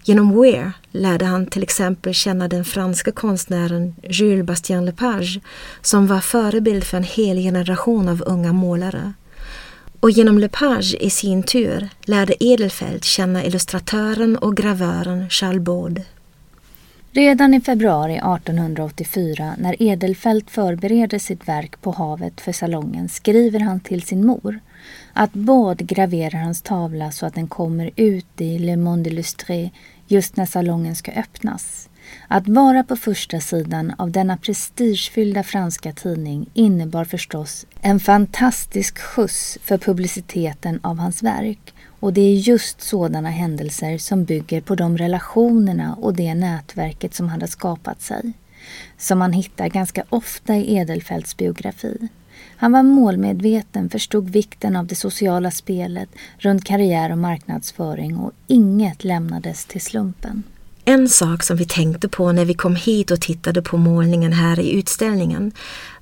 Genom 0.07 0.41
Weir 0.41 0.73
lärde 0.91 1.25
han 1.25 1.47
till 1.47 1.63
exempel 1.63 2.15
känna 2.15 2.49
den 2.49 2.65
franska 2.65 3.13
konstnären 3.13 3.95
Jules 4.03 4.47
Bastien 4.47 4.85
Lepage 4.85 5.41
som 5.83 6.07
var 6.07 6.21
förebild 6.21 6.85
för 6.85 6.97
en 6.97 7.05
hel 7.05 7.37
generation 7.37 8.09
av 8.09 8.23
unga 8.27 8.53
målare. 8.53 9.13
Och 10.01 10.11
genom 10.11 10.39
Lepage 10.39 10.97
i 11.01 11.11
sin 11.11 11.43
tur 11.43 11.89
lärde 12.03 12.45
Edelfelt 12.45 13.05
känna 13.05 13.45
illustratören 13.45 14.37
och 14.37 14.57
gravören 14.57 15.31
Charles 15.31 15.63
Baud. 15.63 16.03
Redan 17.13 17.55
i 17.55 17.61
februari 17.61 18.15
1884 18.15 19.55
när 19.59 19.83
Edelfelt 19.83 20.51
förbereder 20.51 21.19
sitt 21.19 21.49
verk 21.49 21.81
På 21.81 21.91
havet 21.91 22.41
för 22.41 22.53
salongen 22.53 23.09
skriver 23.09 23.61
han 23.61 23.81
till 23.81 24.03
sin 24.03 24.27
mor 24.27 24.61
att 25.13 25.33
Baud 25.33 25.79
graverar 25.79 26.39
hans 26.39 26.63
tavla 26.63 27.11
så 27.11 27.27
att 27.27 27.35
den 27.35 27.49
kommer 27.49 27.91
ut 27.97 28.41
i 28.41 28.59
Le 28.59 28.77
Monde 28.77 29.11
Illustré 29.11 29.71
just 30.15 30.37
när 30.37 30.47
salongen 30.47 30.97
ska 30.97 31.13
öppnas. 31.13 31.89
Att 32.29 32.49
vara 32.49 32.85
på 32.85 32.97
första 32.97 33.41
sidan 33.41 33.93
av 33.99 34.11
denna 34.11 34.37
prestigefyllda 34.37 35.43
franska 35.43 35.93
tidning 35.93 36.51
innebar 36.55 37.05
förstås 37.05 37.67
en 37.81 38.01
fantastisk 38.01 38.99
skjuts 38.99 39.59
för 39.63 39.79
publiciteten 39.79 40.81
av 40.83 40.99
hans 40.99 41.23
verk 41.23 41.75
och 42.01 42.13
det 42.13 42.21
är 42.21 42.35
just 42.35 42.81
sådana 42.81 43.31
händelser 43.31 43.99
som 43.99 44.25
bygger 44.25 44.61
på 44.61 44.75
de 44.75 44.99
relationerna 44.99 45.95
och 45.95 46.15
det 46.15 46.35
nätverket 46.35 47.15
som 47.15 47.29
han 47.29 47.41
hade 47.41 47.53
skapat 47.53 48.03
sig. 48.03 48.33
Som 48.99 49.19
man 49.19 49.33
hittar 49.33 49.69
ganska 49.69 50.05
ofta 50.09 50.57
i 50.57 50.77
Edelfelts 50.77 51.37
biografi. 51.37 52.09
Han 52.57 52.73
var 52.73 52.83
målmedveten, 52.83 53.91
förstod 53.91 54.31
vikten 54.31 54.77
av 54.77 54.87
det 54.87 54.95
sociala 54.95 55.51
spelet 55.51 56.09
runt 56.39 56.65
karriär 56.65 57.13
och 57.13 57.19
marknadsföring 57.19 58.17
och 58.17 58.33
inget 58.47 59.05
lämnades 59.05 59.65
till 59.65 59.81
slumpen. 59.81 60.43
En 60.87 61.09
sak 61.09 61.43
som 61.43 61.57
vi 61.57 61.65
tänkte 61.65 62.09
på 62.09 62.33
när 62.33 62.45
vi 62.45 62.55
kom 62.55 62.77
hit 62.77 63.11
och 63.11 63.21
tittade 63.21 63.63
på 63.63 63.77
målningen 63.77 64.33
här 64.33 64.61
i 64.61 64.73
utställningen 64.73 65.53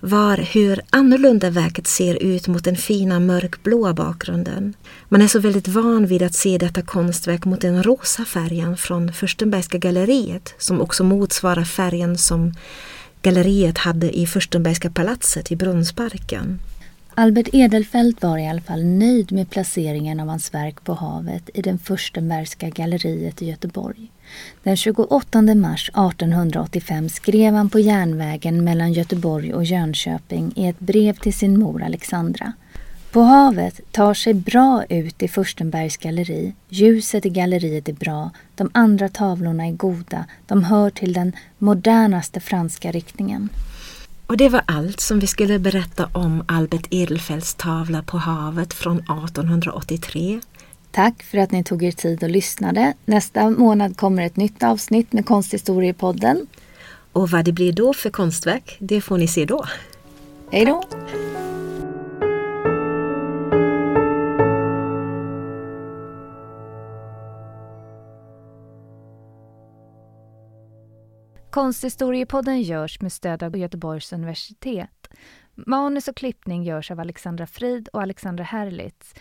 var 0.00 0.36
hur 0.36 0.80
annorlunda 0.90 1.50
verket 1.50 1.86
ser 1.86 2.22
ut 2.22 2.48
mot 2.48 2.64
den 2.64 2.76
fina 2.76 3.20
mörkblåa 3.20 3.94
bakgrunden. 3.94 4.74
Man 5.08 5.22
är 5.22 5.26
så 5.26 5.38
väldigt 5.38 5.68
van 5.68 6.06
vid 6.06 6.22
att 6.22 6.34
se 6.34 6.58
detta 6.58 6.82
konstverk 6.82 7.44
mot 7.44 7.60
den 7.60 7.82
rosa 7.82 8.24
färgen 8.24 8.76
från 8.76 9.12
Furstenbergska 9.12 9.78
galleriet 9.78 10.54
som 10.58 10.80
också 10.80 11.04
motsvarar 11.04 11.64
färgen 11.64 12.18
som 12.18 12.54
galleriet 13.22 13.78
hade 13.78 14.18
i 14.18 14.26
Furstenbergska 14.26 14.90
palatset 14.90 15.52
i 15.52 15.56
Brunnsparken. 15.56 16.58
Albert 17.14 17.48
Edelfelt 17.52 18.22
var 18.22 18.38
i 18.38 18.48
alla 18.48 18.60
fall 18.60 18.84
nöjd 18.84 19.32
med 19.32 19.50
placeringen 19.50 20.20
av 20.20 20.28
hans 20.28 20.54
verk 20.54 20.84
på 20.84 20.94
havet 20.94 21.50
i 21.54 21.62
den 21.62 21.78
Furstenbergska 21.78 22.68
galleriet 22.68 23.42
i 23.42 23.46
Göteborg. 23.50 24.10
Den 24.62 24.76
28 24.76 25.42
mars 25.42 25.88
1885 25.88 27.08
skrev 27.08 27.54
han 27.54 27.70
på 27.70 27.80
järnvägen 27.80 28.64
mellan 28.64 28.92
Göteborg 28.92 29.54
och 29.54 29.64
Jönköping 29.64 30.52
i 30.56 30.66
ett 30.66 30.80
brev 30.80 31.14
till 31.14 31.34
sin 31.34 31.58
mor 31.60 31.82
Alexandra. 31.82 32.52
På 33.12 33.20
havet 33.20 33.80
tar 33.90 34.14
sig 34.14 34.34
bra 34.34 34.84
ut 34.88 35.22
i 35.22 35.28
Furstenbergs 35.28 35.96
galleri. 35.96 36.54
Ljuset 36.68 37.26
i 37.26 37.30
galleriet 37.30 37.88
är 37.88 37.92
bra. 37.92 38.30
De 38.54 38.70
andra 38.74 39.08
tavlorna 39.08 39.66
är 39.66 39.72
goda. 39.72 40.24
De 40.46 40.64
hör 40.64 40.90
till 40.90 41.12
den 41.12 41.32
modernaste 41.58 42.40
franska 42.40 42.92
riktningen. 42.92 43.48
Och 44.26 44.36
det 44.36 44.48
var 44.48 44.62
allt 44.66 45.00
som 45.00 45.18
vi 45.18 45.26
skulle 45.26 45.58
berätta 45.58 46.06
om 46.06 46.44
Albert 46.48 46.86
Edelfelts 46.90 47.54
tavla 47.54 48.02
på 48.02 48.18
havet 48.18 48.74
från 48.74 48.96
1883. 48.96 50.40
Tack 50.90 51.22
för 51.22 51.38
att 51.38 51.50
ni 51.50 51.64
tog 51.64 51.82
er 51.82 51.92
tid 51.92 52.22
och 52.22 52.30
lyssnade. 52.30 52.94
Nästa 53.04 53.50
månad 53.50 53.96
kommer 53.96 54.22
ett 54.22 54.36
nytt 54.36 54.62
avsnitt 54.62 55.12
med 55.12 55.26
Konsthistoriepodden. 55.26 56.46
Och 57.12 57.30
vad 57.30 57.44
det 57.44 57.52
blir 57.52 57.72
då 57.72 57.94
för 57.94 58.10
konstverk, 58.10 58.76
det 58.78 59.00
får 59.00 59.18
ni 59.18 59.28
se 59.28 59.44
då. 59.44 59.64
Hej 60.50 60.64
då! 60.64 60.84
Konsthistoriepodden 71.52 72.62
görs 72.62 73.00
med 73.00 73.12
stöd 73.12 73.42
av 73.42 73.56
Göteborgs 73.56 74.12
universitet. 74.12 75.08
Manus 75.54 76.08
och 76.08 76.16
klippning 76.16 76.62
görs 76.62 76.90
av 76.90 77.00
Alexandra 77.00 77.46
Frid 77.46 77.88
och 77.88 78.02
Alexandra 78.02 78.44
Herlitz 78.44 79.14